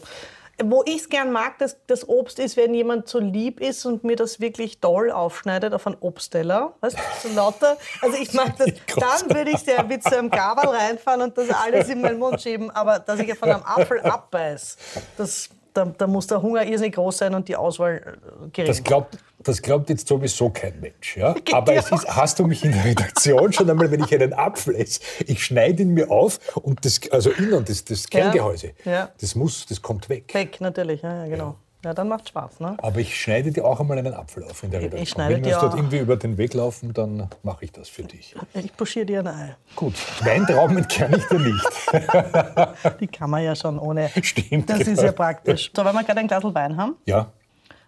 wo 0.63 0.83
ich 0.85 0.97
es 0.97 1.09
gern 1.09 1.31
mag, 1.31 1.57
das, 1.59 1.77
das 1.87 2.07
Obst 2.07 2.39
ist, 2.39 2.55
wenn 2.55 2.73
jemand 2.73 3.09
so 3.09 3.19
lieb 3.19 3.59
ist 3.59 3.85
und 3.85 4.03
mir 4.03 4.15
das 4.15 4.39
wirklich 4.39 4.79
toll 4.79 5.11
aufschneidet 5.11 5.73
auf 5.73 5.85
einen 5.85 5.97
Obstteller. 5.99 6.73
Weißt, 6.79 6.97
du, 6.97 7.29
so 7.29 7.35
lauter. 7.35 7.77
Also 8.01 8.17
ich 8.17 8.33
mag 8.33 8.57
das, 8.57 8.69
dann 8.95 9.35
würde 9.35 9.51
ich 9.51 9.57
es 9.57 9.65
ja 9.65 9.83
mit 9.83 10.03
so 10.03 10.15
einem 10.15 10.29
Gabel 10.29 10.69
reinfahren 10.69 11.21
und 11.21 11.37
das 11.37 11.49
alles 11.49 11.89
in 11.89 12.01
meinen 12.01 12.19
Mund 12.19 12.41
schieben. 12.41 12.71
Aber 12.71 12.99
dass 12.99 13.19
ich 13.19 13.33
von 13.37 13.49
einem 13.49 13.63
Apfel 13.63 13.99
abbeiß, 13.99 14.77
das, 15.17 15.49
da, 15.75 15.85
da 15.85 16.07
muss 16.07 16.27
der 16.27 16.41
Hunger 16.41 16.65
irrsinnig 16.65 16.95
groß 16.95 17.17
sein 17.17 17.35
und 17.35 17.47
die 17.47 17.55
Auswahl 17.55 17.95
äh, 17.95 18.49
gering. 18.51 18.67
Das 18.67 18.83
glaubt, 18.83 19.17
das 19.39 19.61
glaubt 19.61 19.89
jetzt 19.89 20.07
sowieso 20.07 20.49
kein 20.49 20.79
Mensch. 20.79 21.17
Ja? 21.17 21.33
Geht 21.45 21.53
Aber 21.53 21.73
es 21.73 21.91
ist, 21.91 22.07
hast 22.07 22.39
du 22.39 22.47
mich 22.47 22.63
in 22.63 22.71
der 22.71 22.85
Redaktion 22.85 23.51
schon 23.53 23.69
einmal, 23.69 23.91
wenn 23.91 24.03
ich 24.03 24.13
einen 24.13 24.33
Apfel 24.33 24.75
esse, 24.75 25.01
ich 25.25 25.43
schneide 25.43 25.83
ihn 25.83 25.93
mir 25.93 26.09
auf 26.09 26.39
und 26.55 26.83
das, 26.85 27.01
also 27.11 27.29
innen, 27.31 27.63
das, 27.65 27.83
das 27.83 28.07
Kerngehäuse, 28.07 28.71
Ja. 28.85 29.09
das 29.19 29.35
muss, 29.35 29.65
das 29.65 29.81
kommt 29.81 30.09
weg. 30.09 30.33
Weg, 30.33 30.61
natürlich, 30.61 31.01
ja, 31.01 31.23
ja 31.23 31.29
genau. 31.29 31.55
Ja, 31.85 31.93
dann 31.93 32.07
macht 32.07 32.27
Spaß. 32.29 32.59
Ne? 32.61 32.75
Aber 32.79 32.99
ich 32.99 33.15
schneide 33.15 33.51
dir 33.51 33.63
auch 33.63 33.79
einmal 33.79 33.99
einen 33.99 34.15
Apfel 34.15 34.43
auf 34.43 34.63
in 34.63 34.71
der 34.71 34.79
Ich- 34.79 34.87
ich 34.87 34.91
Redaktion. 34.93 35.15
schneide 35.15 35.35
Wenn 35.35 35.45
wir 35.45 35.53
uns 35.53 35.61
dort 35.61 35.75
irgendwie 35.75 35.99
über 35.99 36.17
den 36.17 36.37
Weg 36.39 36.55
laufen, 36.55 36.93
dann 36.93 37.29
mache 37.43 37.63
ich 37.65 37.71
das 37.71 37.89
für 37.89 38.01
dich. 38.03 38.35
Ich 38.55 38.75
puschiere 38.75 39.05
dir 39.05 39.19
ein 39.19 39.27
Ei. 39.27 39.55
Gut, 39.75 39.93
Weintrauben 40.25 40.77
entkerne 40.79 41.17
ich 41.17 41.25
dir 41.27 41.39
nicht. 41.39 41.63
Die 42.99 43.07
kann 43.07 43.29
man 43.29 43.43
ja 43.43 43.55
schon 43.55 43.77
ohne. 43.77 44.09
Stimmt, 44.21 44.67
Das 44.69 44.79
ist 44.79 44.85
genau. 44.87 45.03
ja 45.03 45.11
praktisch. 45.11 45.71
So, 45.75 45.85
wenn 45.85 45.93
wir 45.93 46.03
gerade 46.03 46.19
ein 46.21 46.27
Glas 46.27 46.43
Wein 46.43 46.75
haben, 46.75 46.95
Ja, 47.05 47.31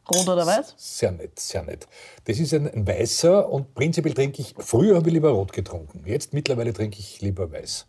rot 0.09 0.27
oder 0.29 0.45
weiß? 0.45 0.75
sehr 0.77 1.11
nett, 1.11 1.39
sehr 1.39 1.63
nett. 1.63 1.87
Das 2.25 2.37
ist 2.39 2.53
ein, 2.53 2.69
weißer 2.87 3.49
und 3.49 3.73
prinzipiell 3.73 4.13
trinke 4.13 4.41
ich, 4.43 4.53
früher 4.59 4.95
habe 4.97 5.07
ich 5.09 5.13
lieber 5.13 5.31
rot 5.31 5.53
getrunken. 5.53 6.03
Jetzt 6.05 6.33
mittlerweile 6.33 6.71
trinke 6.71 6.99
ich 6.99 7.19
lieber 7.21 7.51
weiß. 7.51 7.87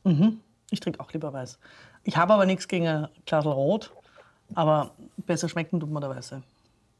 Ich 0.70 0.80
trinke 0.80 1.00
auch 1.00 1.12
lieber 1.12 1.32
weiß. 1.34 1.58
Ich 2.04 2.16
habe 2.16 2.32
aber 2.32 2.46
nichts 2.46 2.66
gegen 2.66 2.86
ein 2.86 3.08
Glas 3.26 3.44
Rot, 3.44 3.92
aber 4.54 4.90
besser 5.18 5.48
schmecken 5.48 5.80
tut 5.80 5.90
mir 5.90 6.00
der 6.00 6.10
Weiße. 6.10 6.42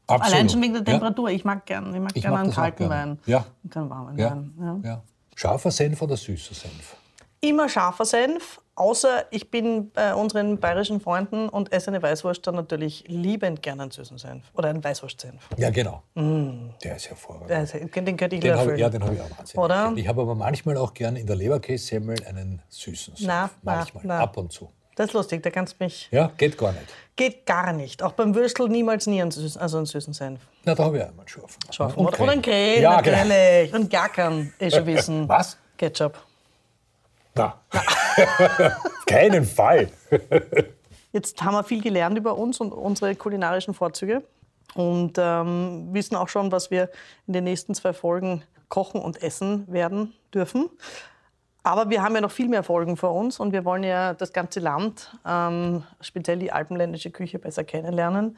Absolut. 0.07 0.33
Allein 0.33 0.49
schon 0.49 0.61
wegen 0.61 0.73
der 0.73 0.81
Ja. 0.83 0.91
Temperatur. 0.93 1.29
Ich 1.29 1.45
mag 1.45 1.65
gerne 1.65 1.89
ich 1.95 2.01
mag 2.01 2.11
Ich 2.15 2.21
gern 2.23 2.31
mag 2.33 2.43
einen 2.43 2.51
kalten 2.53 2.77
gern. 2.77 2.89
Wein 2.89 3.19
Ja. 3.25 3.45
und 3.63 3.71
keinen 3.71 3.89
warmen 3.89 4.17
Ja. 4.17 4.31
Wein. 4.31 4.53
Ja. 4.83 4.89
Ja. 4.89 5.01
Scharfer 5.35 5.71
Senf 5.71 6.01
oder 6.01 6.17
süßer 6.17 6.53
Senf? 6.55 6.95
Immer 7.41 7.69
scharfer 7.69 8.03
Senf, 8.03 8.59
außer 8.75 9.23
ich 9.31 9.49
bin 9.49 9.91
bei 9.91 10.13
unseren 10.13 10.57
bayerischen 10.59 10.99
Freunden 10.99 11.47
und 11.47 11.71
esse 11.71 11.87
eine 11.89 12.01
Weißwurst, 12.03 12.45
dann 12.45 12.55
natürlich 12.55 13.05
liebend 13.07 13.61
gerne 13.61 13.83
einen 13.83 13.91
süßen 13.91 14.17
Senf 14.17 14.43
oder 14.55 14.67
einen 14.69 14.83
Weißwurstsenf. 14.83 15.47
Ja, 15.57 15.69
genau. 15.69 16.03
Der 16.15 16.97
ist 16.97 17.07
hervorragend. 17.07 17.49
Also, 17.51 17.77
Den 17.77 17.89
könnte 18.17 18.35
ich 18.35 18.41
Den 18.41 18.57
hab, 18.57 18.77
ja, 18.77 18.89
den 18.89 19.01
habe 19.03 19.13
ich 19.15 19.21
auch 19.21 19.29
wahnsinnig 19.37 19.57
Oder? 19.57 19.93
Ich 19.95 20.07
habe 20.09 20.21
aber 20.23 20.35
manchmal 20.35 20.75
auch 20.75 20.93
gern 20.93 21.15
in 21.15 21.27
der 21.27 21.37
Leberkässemmel 21.37 22.17
einen 22.27 22.61
süßen 22.67 23.15
Senf. 23.15 23.25
Na, 23.27 23.49
na, 23.61 23.75
manchmal, 23.75 24.03
na. 24.05 24.19
ab 24.19 24.35
und 24.35 24.51
zu. 24.51 24.69
Das 24.99 25.07
ist 25.07 25.13
lustig, 25.13 25.41
da 25.43 25.49
kannst 25.49 25.79
du 25.79 25.85
mich. 25.85 26.09
Ja, 26.11 26.29
geht 26.37 26.57
gar 26.57 26.73
nicht. 26.73 26.87
Geht 27.15 27.45
gar 27.45 27.71
nicht. 27.71 28.03
Auch 28.03 28.11
beim 28.11 28.35
Würstel 28.35 28.67
niemals 28.67 29.07
nie 29.07 29.21
einen 29.21 29.31
süßen, 29.31 29.61
also 29.61 29.77
einen 29.77 29.85
süßen 29.85 30.11
Senf. 30.11 30.41
Na, 30.65 30.75
da 30.75 30.83
habe 30.83 30.97
ich 30.97 31.05
einmal 31.05 31.25
scharfen. 31.25 31.55
Scharfen. 31.71 31.99
Und 31.99 32.07
Oder, 32.07 32.19
oder 32.19 32.31
ein 32.33 32.41
Grill, 32.41 32.81
Ja, 32.81 32.99
genau. 32.99 33.15
natürlich. 33.15 33.73
Und 33.73 33.89
Gackern, 33.89 34.53
eh 34.59 34.69
schon 34.69 34.85
wissen. 34.85 35.29
Was? 35.29 35.57
Ketchup. 35.77 36.17
Na, 37.33 37.61
keinen 39.07 39.45
Fall. 39.45 39.89
Jetzt 41.13 41.41
haben 41.41 41.53
wir 41.53 41.63
viel 41.63 41.81
gelernt 41.81 42.17
über 42.17 42.37
uns 42.37 42.59
und 42.59 42.73
unsere 42.73 43.15
kulinarischen 43.15 43.73
Vorzüge 43.73 44.21
und 44.73 45.13
ähm, 45.17 45.87
wissen 45.93 46.17
auch 46.17 46.27
schon, 46.27 46.51
was 46.51 46.71
wir 46.71 46.89
in 47.25 47.31
den 47.31 47.45
nächsten 47.45 47.73
zwei 47.73 47.93
Folgen 47.93 48.43
kochen 48.67 48.99
und 49.01 49.23
essen 49.23 49.65
werden 49.71 50.13
dürfen. 50.33 50.69
Aber 51.63 51.89
wir 51.89 52.01
haben 52.01 52.15
ja 52.15 52.21
noch 52.21 52.31
viel 52.31 52.47
mehr 52.47 52.63
Folgen 52.63 52.95
vor 52.95 53.13
uns 53.13 53.39
und 53.39 53.51
wir 53.51 53.65
wollen 53.65 53.83
ja 53.83 54.13
das 54.13 54.33
ganze 54.33 54.59
Land, 54.59 55.15
ähm, 55.25 55.83
speziell 55.99 56.39
die 56.39 56.51
alpenländische 56.51 57.11
Küche, 57.11 57.37
besser 57.37 57.63
kennenlernen. 57.63 58.37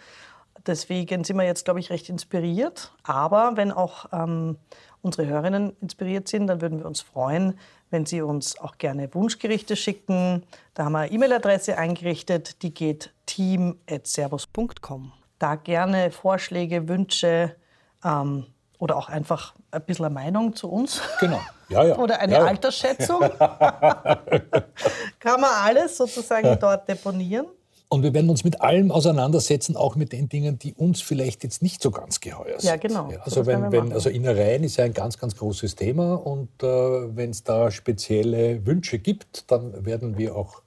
Deswegen 0.65 1.23
sind 1.23 1.38
wir 1.38 1.45
jetzt, 1.45 1.65
glaube 1.65 1.79
ich, 1.79 1.89
recht 1.89 2.10
inspiriert. 2.10 2.91
Aber 3.03 3.53
wenn 3.55 3.71
auch 3.71 4.05
ähm, 4.12 4.57
unsere 5.01 5.27
Hörerinnen 5.27 5.75
inspiriert 5.81 6.27
sind, 6.27 6.47
dann 6.47 6.62
würden 6.62 6.79
wir 6.79 6.86
uns 6.86 7.01
freuen, 7.01 7.57
wenn 7.89 8.05
Sie 8.05 8.21
uns 8.21 8.60
auch 8.60 8.77
gerne 8.77 9.13
Wunschgerichte 9.13 9.75
schicken. 9.75 10.43
Da 10.73 10.86
haben 10.86 10.93
wir 10.93 10.99
eine 10.99 11.12
E-Mail-Adresse 11.12 11.77
eingerichtet, 11.77 12.62
die 12.63 12.73
geht 12.73 13.13
team.servus.com. 13.25 15.13
Da 15.39 15.55
gerne 15.55 16.12
Vorschläge, 16.12 16.88
Wünsche 16.88 17.55
ähm, 18.03 18.45
oder 18.81 18.97
auch 18.97 19.09
einfach 19.09 19.53
ein 19.69 19.83
bisschen 19.83 20.05
eine 20.05 20.13
Meinung 20.15 20.55
zu 20.55 20.67
uns. 20.67 21.01
Genau. 21.19 21.39
Ja, 21.69 21.83
ja. 21.83 21.97
Oder 21.99 22.19
eine 22.19 22.33
ja, 22.33 22.39
ja. 22.39 22.45
Altersschätzung. 22.45 23.21
Kann 25.19 25.39
man 25.39 25.51
alles 25.63 25.97
sozusagen 25.97 26.57
dort 26.59 26.89
deponieren. 26.89 27.45
Und 27.89 28.01
wir 28.01 28.11
werden 28.13 28.31
uns 28.31 28.43
mit 28.43 28.59
allem 28.59 28.89
auseinandersetzen, 28.89 29.75
auch 29.75 29.95
mit 29.95 30.13
den 30.13 30.29
Dingen, 30.29 30.57
die 30.57 30.73
uns 30.73 30.99
vielleicht 30.99 31.43
jetzt 31.43 31.61
nicht 31.61 31.83
so 31.83 31.91
ganz 31.91 32.21
geheuer 32.21 32.59
sind. 32.59 32.69
Ja, 32.69 32.77
genau. 32.77 33.11
So, 33.11 33.19
also, 33.19 33.45
wenn, 33.45 33.71
wenn, 33.71 33.93
also 33.93 34.09
Innereien 34.09 34.63
ist 34.63 34.77
ja 34.77 34.85
ein 34.85 34.93
ganz, 34.93 35.19
ganz 35.19 35.35
großes 35.35 35.75
Thema. 35.75 36.15
Und 36.15 36.49
äh, 36.63 36.67
wenn 36.67 37.29
es 37.29 37.43
da 37.43 37.69
spezielle 37.69 38.65
Wünsche 38.65 38.97
gibt, 38.97 39.51
dann 39.51 39.85
werden 39.85 40.17
wir 40.17 40.35
auch 40.35 40.63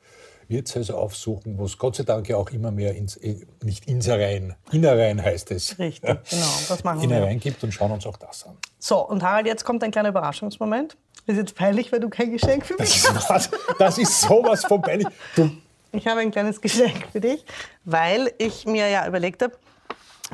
Wirtshäuser 0.54 0.96
aufsuchen, 0.96 1.58
wo 1.58 1.64
es 1.64 1.76
Gott 1.78 1.96
sei 1.96 2.04
Dank 2.04 2.28
ja 2.28 2.36
auch 2.36 2.50
immer 2.50 2.70
mehr 2.70 2.94
ins, 2.94 3.16
äh, 3.16 3.46
nicht 3.62 3.86
Insereien, 3.86 4.54
Innereien 4.72 5.22
heißt 5.22 5.50
es. 5.50 5.78
Richtig, 5.78 6.08
genau. 6.30 6.46
Das 6.68 6.84
machen 6.84 7.00
wir. 7.00 7.04
Innereien 7.04 7.40
gibt 7.40 7.62
und 7.64 7.72
schauen 7.72 7.90
uns 7.90 8.06
auch 8.06 8.16
das 8.16 8.46
an. 8.46 8.56
So, 8.78 9.06
und 9.06 9.22
Harald, 9.22 9.46
jetzt 9.46 9.64
kommt 9.64 9.82
ein 9.82 9.90
kleiner 9.90 10.10
Überraschungsmoment. 10.10 10.96
Das 11.26 11.36
ist 11.36 11.40
jetzt 11.40 11.54
peinlich, 11.56 11.90
weil 11.90 12.00
du 12.00 12.08
kein 12.08 12.30
Geschenk 12.30 12.64
für 12.66 12.74
mich 12.78 13.02
Das 13.02 13.14
ist, 13.16 13.30
was, 13.30 13.50
das 13.78 13.98
ist 13.98 14.20
sowas 14.20 14.64
von 14.64 14.80
peinlich. 14.80 15.08
Du, 15.34 15.50
Ich 15.92 16.06
habe 16.06 16.20
ein 16.20 16.30
kleines 16.30 16.60
Geschenk 16.60 17.06
für 17.12 17.20
dich, 17.20 17.44
weil 17.84 18.32
ich 18.38 18.66
mir 18.66 18.88
ja 18.88 19.06
überlegt 19.08 19.42
habe, 19.42 19.54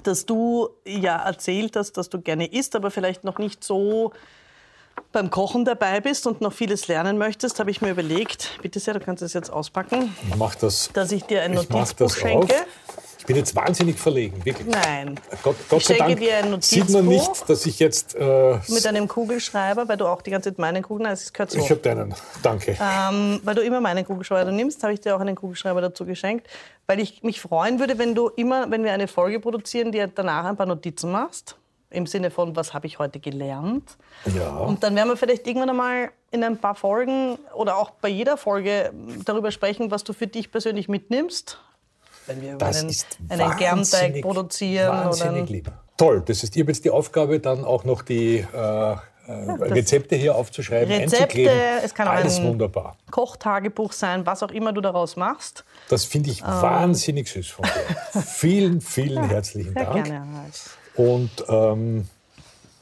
dass 0.03 0.27
du 0.27 0.69
ja 0.87 1.17
erzählt 1.25 1.77
hast, 1.77 1.93
dass 1.97 2.09
du 2.09 2.21
gerne 2.21 2.47
isst, 2.47 2.77
aber 2.77 2.91
vielleicht 2.91 3.25
noch 3.25 3.39
nicht 3.39 3.65
so 3.65 4.13
beim 5.13 5.31
Kochen 5.31 5.65
dabei 5.65 6.01
bist 6.01 6.27
und 6.27 6.41
noch 6.41 6.53
vieles 6.53 6.87
lernen 6.89 7.19
möchtest, 7.19 7.59
habe 7.59 7.71
ich 7.71 7.83
mir 7.83 7.91
überlegt, 7.91 8.59
bitte 8.63 8.79
sehr, 8.79 8.95
du 8.95 9.01
kannst 9.01 9.23
es 9.23 9.33
jetzt 9.33 9.51
auspacken, 9.51 10.15
ich 10.29 10.37
mach 10.37 10.55
das. 10.55 10.91
dass 10.93 11.11
ich 11.13 11.25
dir 11.25 11.43
ein 11.43 11.53
Notizbuch 11.55 12.11
schenke. 12.15 12.55
Auf. 12.55 12.67
Ich 13.19 13.27
bin 13.27 13.37
jetzt 13.37 13.55
wahnsinnig 13.55 13.99
verlegen, 13.99 14.45
wirklich. 14.45 14.67
Nein. 14.67 15.21
Gott, 15.43 15.55
Gott 15.69 15.81
Ich 15.81 15.87
sei 15.87 15.95
schenke 15.95 16.15
Dank 16.15 16.21
dir 16.21 16.37
ein 16.39 16.63
sieht 16.63 16.89
man 16.91 17.05
Notizbuch. 17.05 17.29
nicht, 17.31 17.51
dass 17.51 17.67
ich 17.67 17.79
jetzt. 17.79 18.15
Äh, 18.17 18.59
Mit 18.69 18.87
einem 18.87 19.07
Kugelschreiber, 19.09 19.87
weil 19.89 19.97
du 19.99 20.07
auch 20.07 20.23
die 20.23 20.31
ganze 20.31 20.51
Zeit 20.51 20.59
meinen 20.59 20.83
Kugeln 20.83 21.09
hast. 21.09 21.25
Es 21.25 21.33
gehört 21.33 21.51
so. 21.51 21.59
ich 21.59 21.71
habe 21.71 21.81
deinen. 21.81 22.15
Danke. 22.43 22.77
Ähm, 22.81 23.41
weil 23.45 23.55
du 23.55 23.61
immer 23.63 23.81
meinen 23.81 24.05
Kugelschreiber 24.07 24.51
nimmst, 24.51 24.83
habe 24.83 24.95
ich 24.95 25.01
dir 25.01 25.15
auch 25.15 25.21
einen 25.21 25.37
Kugelschreiber 25.37 25.81
dazu 25.81 26.07
geschenkt, 26.07 26.49
weil 26.87 26.99
ich 26.99 27.23
mich 27.23 27.41
freuen 27.41 27.79
würde, 27.79 27.99
wenn 27.99 28.15
du 28.15 28.29
immer, 28.31 28.69
wenn 28.71 28.83
wir 28.85 28.93
eine 28.93 29.07
Folge 29.07 29.39
produzieren, 29.39 29.93
dir 29.93 30.09
danach 30.09 30.47
ein 30.47 30.57
paar 30.57 30.67
Notizen 30.67 31.13
machst. 31.13 31.57
Im 31.93 32.07
Sinne 32.07 32.31
von, 32.31 32.55
was 32.55 32.73
habe 32.73 32.87
ich 32.87 32.99
heute 33.01 33.19
gelernt? 33.19 33.97
Ja. 34.37 34.51
Und 34.51 34.83
dann 34.85 34.95
werden 34.95 35.09
wir 35.09 35.17
vielleicht 35.17 35.47
irgendwann 35.47 35.71
einmal 35.71 36.11
in 36.31 36.45
ein 36.45 36.57
paar 36.57 36.77
Folgen 36.77 37.37
oder 37.55 37.77
auch 37.77 37.91
bei 37.91 38.09
jeder 38.09 38.37
Folge 38.37 38.93
darüber 39.25 39.51
sprechen, 39.51 39.91
was 39.91 40.05
du 40.05 40.13
für 40.13 40.29
dich 40.29 40.53
persönlich 40.53 40.89
mitnimmst. 40.89 41.59
Wenn 42.27 42.41
wir 42.43 42.57
Das 42.57 42.79
einen, 42.81 42.95
einen 43.43 43.57
Germteig 43.57 44.23
produzieren. 44.23 44.89
Oder 44.91 45.05
Wahnsinnig 45.07 45.43
ein, 45.43 45.47
lieb. 45.49 45.73
Toll, 45.97 46.23
das 46.25 46.45
ist, 46.45 46.55
ich 46.55 46.63
habe 46.63 46.71
jetzt 46.71 46.85
die 46.85 46.91
Aufgabe, 46.91 47.41
dann 47.41 47.65
auch 47.65 47.83
noch 47.85 48.03
die, 48.03 48.39
äh, 48.39 48.97
Rezepte 49.29 50.17
hier 50.17 50.35
aufzuschreiben, 50.35 50.93
Rezepte, 50.93 51.23
einzukleben. 51.25 51.59
es 51.85 51.95
kann 51.95 52.09
auch 52.09 52.13
Alles 52.13 52.39
ein- 52.39 52.49
wunderbar. 52.49 52.97
Kochtagebuch 53.11 53.93
sein, 53.93 54.27
was 54.27 54.43
auch 54.43 54.51
immer 54.51 54.73
du 54.73 54.81
daraus 54.81 55.15
machst. 55.17 55.65
Das 55.89 56.05
finde 56.05 56.31
ich 56.31 56.43
wahnsinnig 56.43 57.29
süß 57.29 57.49
von 57.49 57.65
dir. 57.65 58.21
vielen, 58.23 58.81
vielen 58.81 59.29
herzlichen 59.29 59.73
Sehr 59.73 59.85
Dank. 59.85 60.05
gerne. 60.07 60.47
Und 60.97 61.31
ähm, 61.49 62.07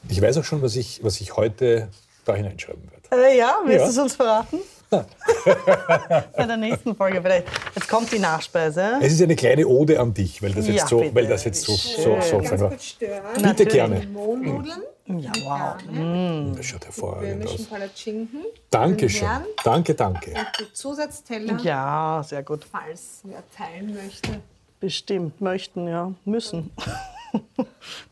ich 0.09 0.21
weiß 0.21 0.37
auch 0.37 0.43
schon, 0.43 0.61
was 0.61 0.75
ich, 0.75 1.03
was 1.03 1.19
ich 1.21 1.35
heute 1.35 1.89
da 2.25 2.35
hineinschreiben 2.35 2.81
werde. 2.91 3.25
Äh, 3.27 3.37
ja, 3.37 3.55
willst 3.65 3.79
Ja. 3.79 3.85
du 3.85 3.91
es 3.91 3.97
uns 3.97 4.15
verraten? 4.15 4.57
Bei 4.89 6.45
der 6.47 6.57
nächsten 6.57 6.95
Folge 6.95 7.21
vielleicht. 7.21 7.45
Jetzt 7.75 7.87
kommt 7.87 8.11
die 8.11 8.17
Nachspeise. 8.17 8.93
Es 9.01 9.13
ist 9.13 9.21
eine 9.21 9.35
kleine 9.35 9.67
Ode 9.67 9.99
an 9.99 10.15
dich, 10.15 10.41
weil 10.41 10.51
das 10.51 10.65
Ja, 10.67 10.73
jetzt 10.73 10.87
so, 10.87 10.99
bitte. 11.01 11.13
weil 11.15 11.27
das 11.27 11.43
jetzt 11.43 11.61
so, 11.61 11.73
so, 11.73 12.19
so 12.21 12.37
Ganz 12.39 12.59
kurz 12.59 12.83
stören. 12.85 13.21
Bitte 13.35 13.41
Natürlich. 13.45 13.73
gerne. 13.73 14.07
Mohnnudeln. 14.07 14.81
Ja, 15.05 15.31
wow. 15.43 16.55
Das 16.55 16.65
schaut 16.65 16.85
hervorragend 16.85 17.45
aus. 17.47 17.63
Palatschinken. 17.65 18.41
Dankeschön. 18.71 19.27
Danke, 19.63 19.93
danke. 19.93 20.33
Die 20.59 20.73
Zusatzteller, 20.73 21.59
Ja, 21.61 22.23
sehr 22.27 22.41
gut. 22.43 22.65
falls 22.65 23.21
wer 23.23 23.43
teilen 23.55 23.93
möchte. 23.93 24.39
Bestimmt. 24.79 25.39
Möchten, 25.39 25.87
ja. 25.87 26.11
Müssen. 26.25 26.71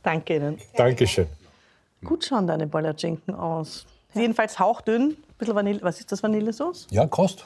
Danke 0.03 0.35
Ihnen. 0.35 0.59
Dankeschön. 0.75 1.27
Gut 2.03 2.25
schauen 2.25 2.47
deine 2.47 2.67
Palatschinken 2.67 3.33
aus. 3.35 3.85
Jedenfalls 4.13 4.57
hauchdünn. 4.59 5.17
Bisschen 5.37 5.55
Vanille. 5.55 5.79
Was 5.81 5.99
ist 5.99 6.11
das, 6.11 6.21
Vanillesauce? 6.23 6.87
Ja, 6.91 7.05
Kost. 7.05 7.45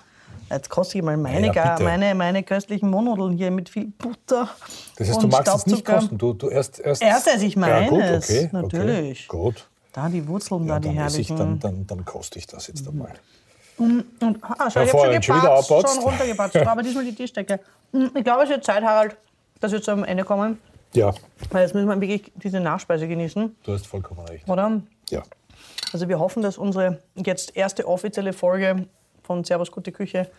Jetzt 0.49 0.69
koste 0.69 0.97
ich 0.97 1.03
mal 1.03 1.15
meine, 1.15 1.47
Ja, 1.47 1.53
gar, 1.53 1.81
meine, 1.81 2.13
meine 2.13 2.43
köstlichen 2.43 2.89
Mohnnudeln 2.89 3.37
hier 3.37 3.51
mit 3.51 3.69
viel 3.69 3.87
Butter. 3.87 4.49
Das 4.97 5.07
heißt, 5.07 5.17
und 5.17 5.23
du 5.23 5.27
magst 5.37 5.55
es 5.55 5.65
nicht 5.65 5.85
kosten. 5.85 6.17
Du, 6.17 6.33
du 6.33 6.49
erst, 6.49 6.79
erst, 6.79 7.01
Erst 7.01 7.27
esse 7.27 7.45
ich 7.45 7.55
Ja, 7.55 7.87
gut, 7.87 7.99
meines, 7.99 8.29
okay, 8.29 8.49
natürlich. 8.51 9.29
Okay, 9.29 9.37
gut. 9.43 9.67
Da 9.93 10.09
die 10.09 10.25
Wurzeln, 10.27 10.67
Ja, 10.67 10.79
da 10.79 10.89
die 10.89 10.97
esse 10.97 11.21
ich, 11.21 11.29
herrlichen. 11.29 11.59
dann, 11.59 11.59
dann, 11.59 11.87
dann 11.87 12.05
koste 12.05 12.37
ich 12.39 12.47
das 12.47 12.67
jetzt 12.67 12.85
einmal. 12.87 13.13
Und, 13.77 14.05
ah, 14.41 14.69
schau, 14.69 14.81
ich 14.81 14.93
habe 14.93 15.21
schon 15.21 15.23
schon 15.23 15.41
gepatzt, 15.41 16.01
runtergepatzt. 16.01 16.55
Aber 16.67 16.83
diesmal 16.83 17.05
die 17.05 17.15
Tischdecke. 17.15 17.59
Hm, 17.93 18.11
Ich 18.15 18.23
glaube, 18.23 18.43
es 18.43 18.49
wird 18.49 18.63
Zeit, 18.63 18.83
Harald, 18.83 19.15
dass 19.61 19.71
wir 19.71 19.81
zum 19.81 20.03
Ende 20.03 20.23
kommen. 20.23 20.59
Ja, 20.93 21.13
Weil 21.51 21.63
jetzt 21.63 21.73
müssen 21.73 21.87
wir 21.87 22.01
wirklich 22.01 22.31
diese 22.35 22.59
Nachspeise 22.59 23.07
genießen, 23.07 23.55
du 23.63 23.73
hast 23.73 23.87
vollkommen 23.87 24.25
recht. 24.27 24.47
oder? 24.49 24.81
Ja. 25.09 25.23
Also 25.93 26.07
wir 26.09 26.19
hoffen, 26.19 26.41
dass 26.41 26.57
unsere 26.57 26.99
jetzt 27.15 27.55
erste 27.55 27.87
offizielle 27.87 28.33
Folge 28.33 28.87
von 29.23 29.43
Servus 29.43 29.71
Gute 29.71 29.91
Küche 29.91 30.29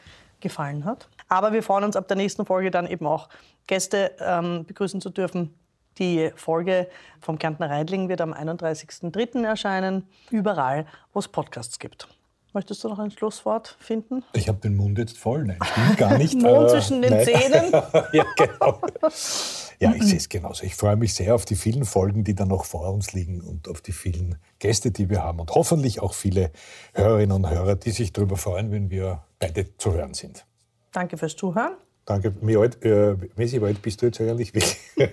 gefallen 0.41 0.85
hat. 0.85 1.09
Aber 1.29 1.53
wir 1.53 1.63
freuen 1.63 1.85
uns 1.85 1.97
ab 1.97 2.09
der 2.09 2.17
nächsten 2.17 2.45
Folge 2.47 2.71
dann 2.71 2.87
eben 2.87 3.07
auch 3.07 3.29
Gäste 3.67 4.13
ähm, 4.19 4.65
begrüßen 4.67 5.01
zu 5.01 5.11
dürfen. 5.11 5.55
Die 5.99 6.31
Folge 6.37 6.89
vom 7.21 7.39
Kärntner 7.39 7.69
Reidling 7.71 8.09
wird 8.09 8.21
am 8.23 8.33
31.03. 8.33 9.45
erscheinen, 9.45 10.09
überall, 10.31 10.87
wo 11.13 11.21
es 11.21 11.29
Podcasts 11.29 11.79
gibt. 11.79 12.09
Möchtest 12.55 12.83
du 12.85 12.89
noch 12.89 12.99
ein 12.99 13.11
Schlusswort 13.11 13.77
finden? 13.79 14.25
Ich 14.35 14.49
habe 14.49 14.59
den 14.59 14.77
Mund 14.77 14.99
jetzt 14.99 15.17
voll. 15.19 15.45
Nein, 15.45 15.59
stimmt 15.63 15.97
gar 15.99 16.19
nicht. 16.19 16.35
Mond 16.43 16.69
Äh, 16.69 16.73
zwischen 16.73 17.01
den 17.03 17.11
nein. 17.15 17.25
Zähnen. 17.25 17.73
ja, 18.13 18.25
genau. 18.37 18.81
Ja, 19.83 19.95
ich 19.95 20.05
sehe 20.05 20.17
es 20.17 20.29
genauso. 20.29 20.65
Ich 20.65 20.77
freue 20.77 20.95
mich 20.95 21.13
sehr 21.15 21.35
auf 21.35 21.45
die 21.45 21.57
vielen 21.57 21.85
Folgen, 21.85 22.23
die 22.23 22.37
da 22.37 22.45
noch 22.45 22.65
vor 22.65 22.89
uns 22.93 23.13
liegen 23.15 23.41
und 23.41 23.69
auf 23.69 23.81
die 23.81 23.91
vielen 23.91 24.37
Gäste, 24.61 24.93
die 24.93 25.11
wir 25.11 25.25
haben 25.25 25.41
und 25.41 25.51
hoffentlich 25.51 26.01
auch 26.01 26.15
viele 26.15 26.53
Hörerinnen 26.95 27.33
und 27.33 27.51
Hörer, 27.51 27.75
die 27.75 27.91
sich 27.91 28.13
darüber 28.13 28.37
freuen, 28.37 28.71
wenn 28.71 28.91
wir 28.91 29.25
beide 29.41 29.77
zu 29.79 29.93
hören 29.93 30.15
sind. 30.15 30.47
Danke 30.93 31.17
fürs 31.17 31.35
Zuhören. 31.35 31.73
Danke. 32.05 32.33
Wie 32.43 32.57
alt, 32.57 32.85
äh, 32.85 33.17
Messi, 33.35 33.61
wie 33.61 33.67
alt 33.67 33.83
bist 33.83 34.01
du 34.03 34.07
jetzt 34.07 34.21
eigentlich? 34.21 34.53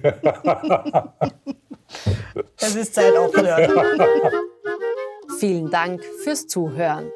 Es 2.61 2.75
ist 2.75 2.93
Zeit 2.93 3.17
aufzuhören. 3.17 3.71
Vielen 5.39 5.71
Dank 5.71 6.03
fürs 6.23 6.45
Zuhören. 6.45 7.09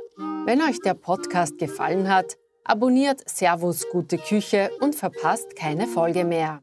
Wenn 0.46 0.62
euch 0.62 0.80
der 0.80 0.96
Podcast 0.96 1.60
gefallen 1.60 2.10
hat, 2.10 2.38
abonniert 2.64 3.22
Servus 3.30 3.88
Gute 3.92 4.18
Küche 4.18 4.72
und 4.80 4.96
verpasst 4.96 5.56
keine 5.56 5.86
Folge 5.86 6.24
mehr. 6.24 6.63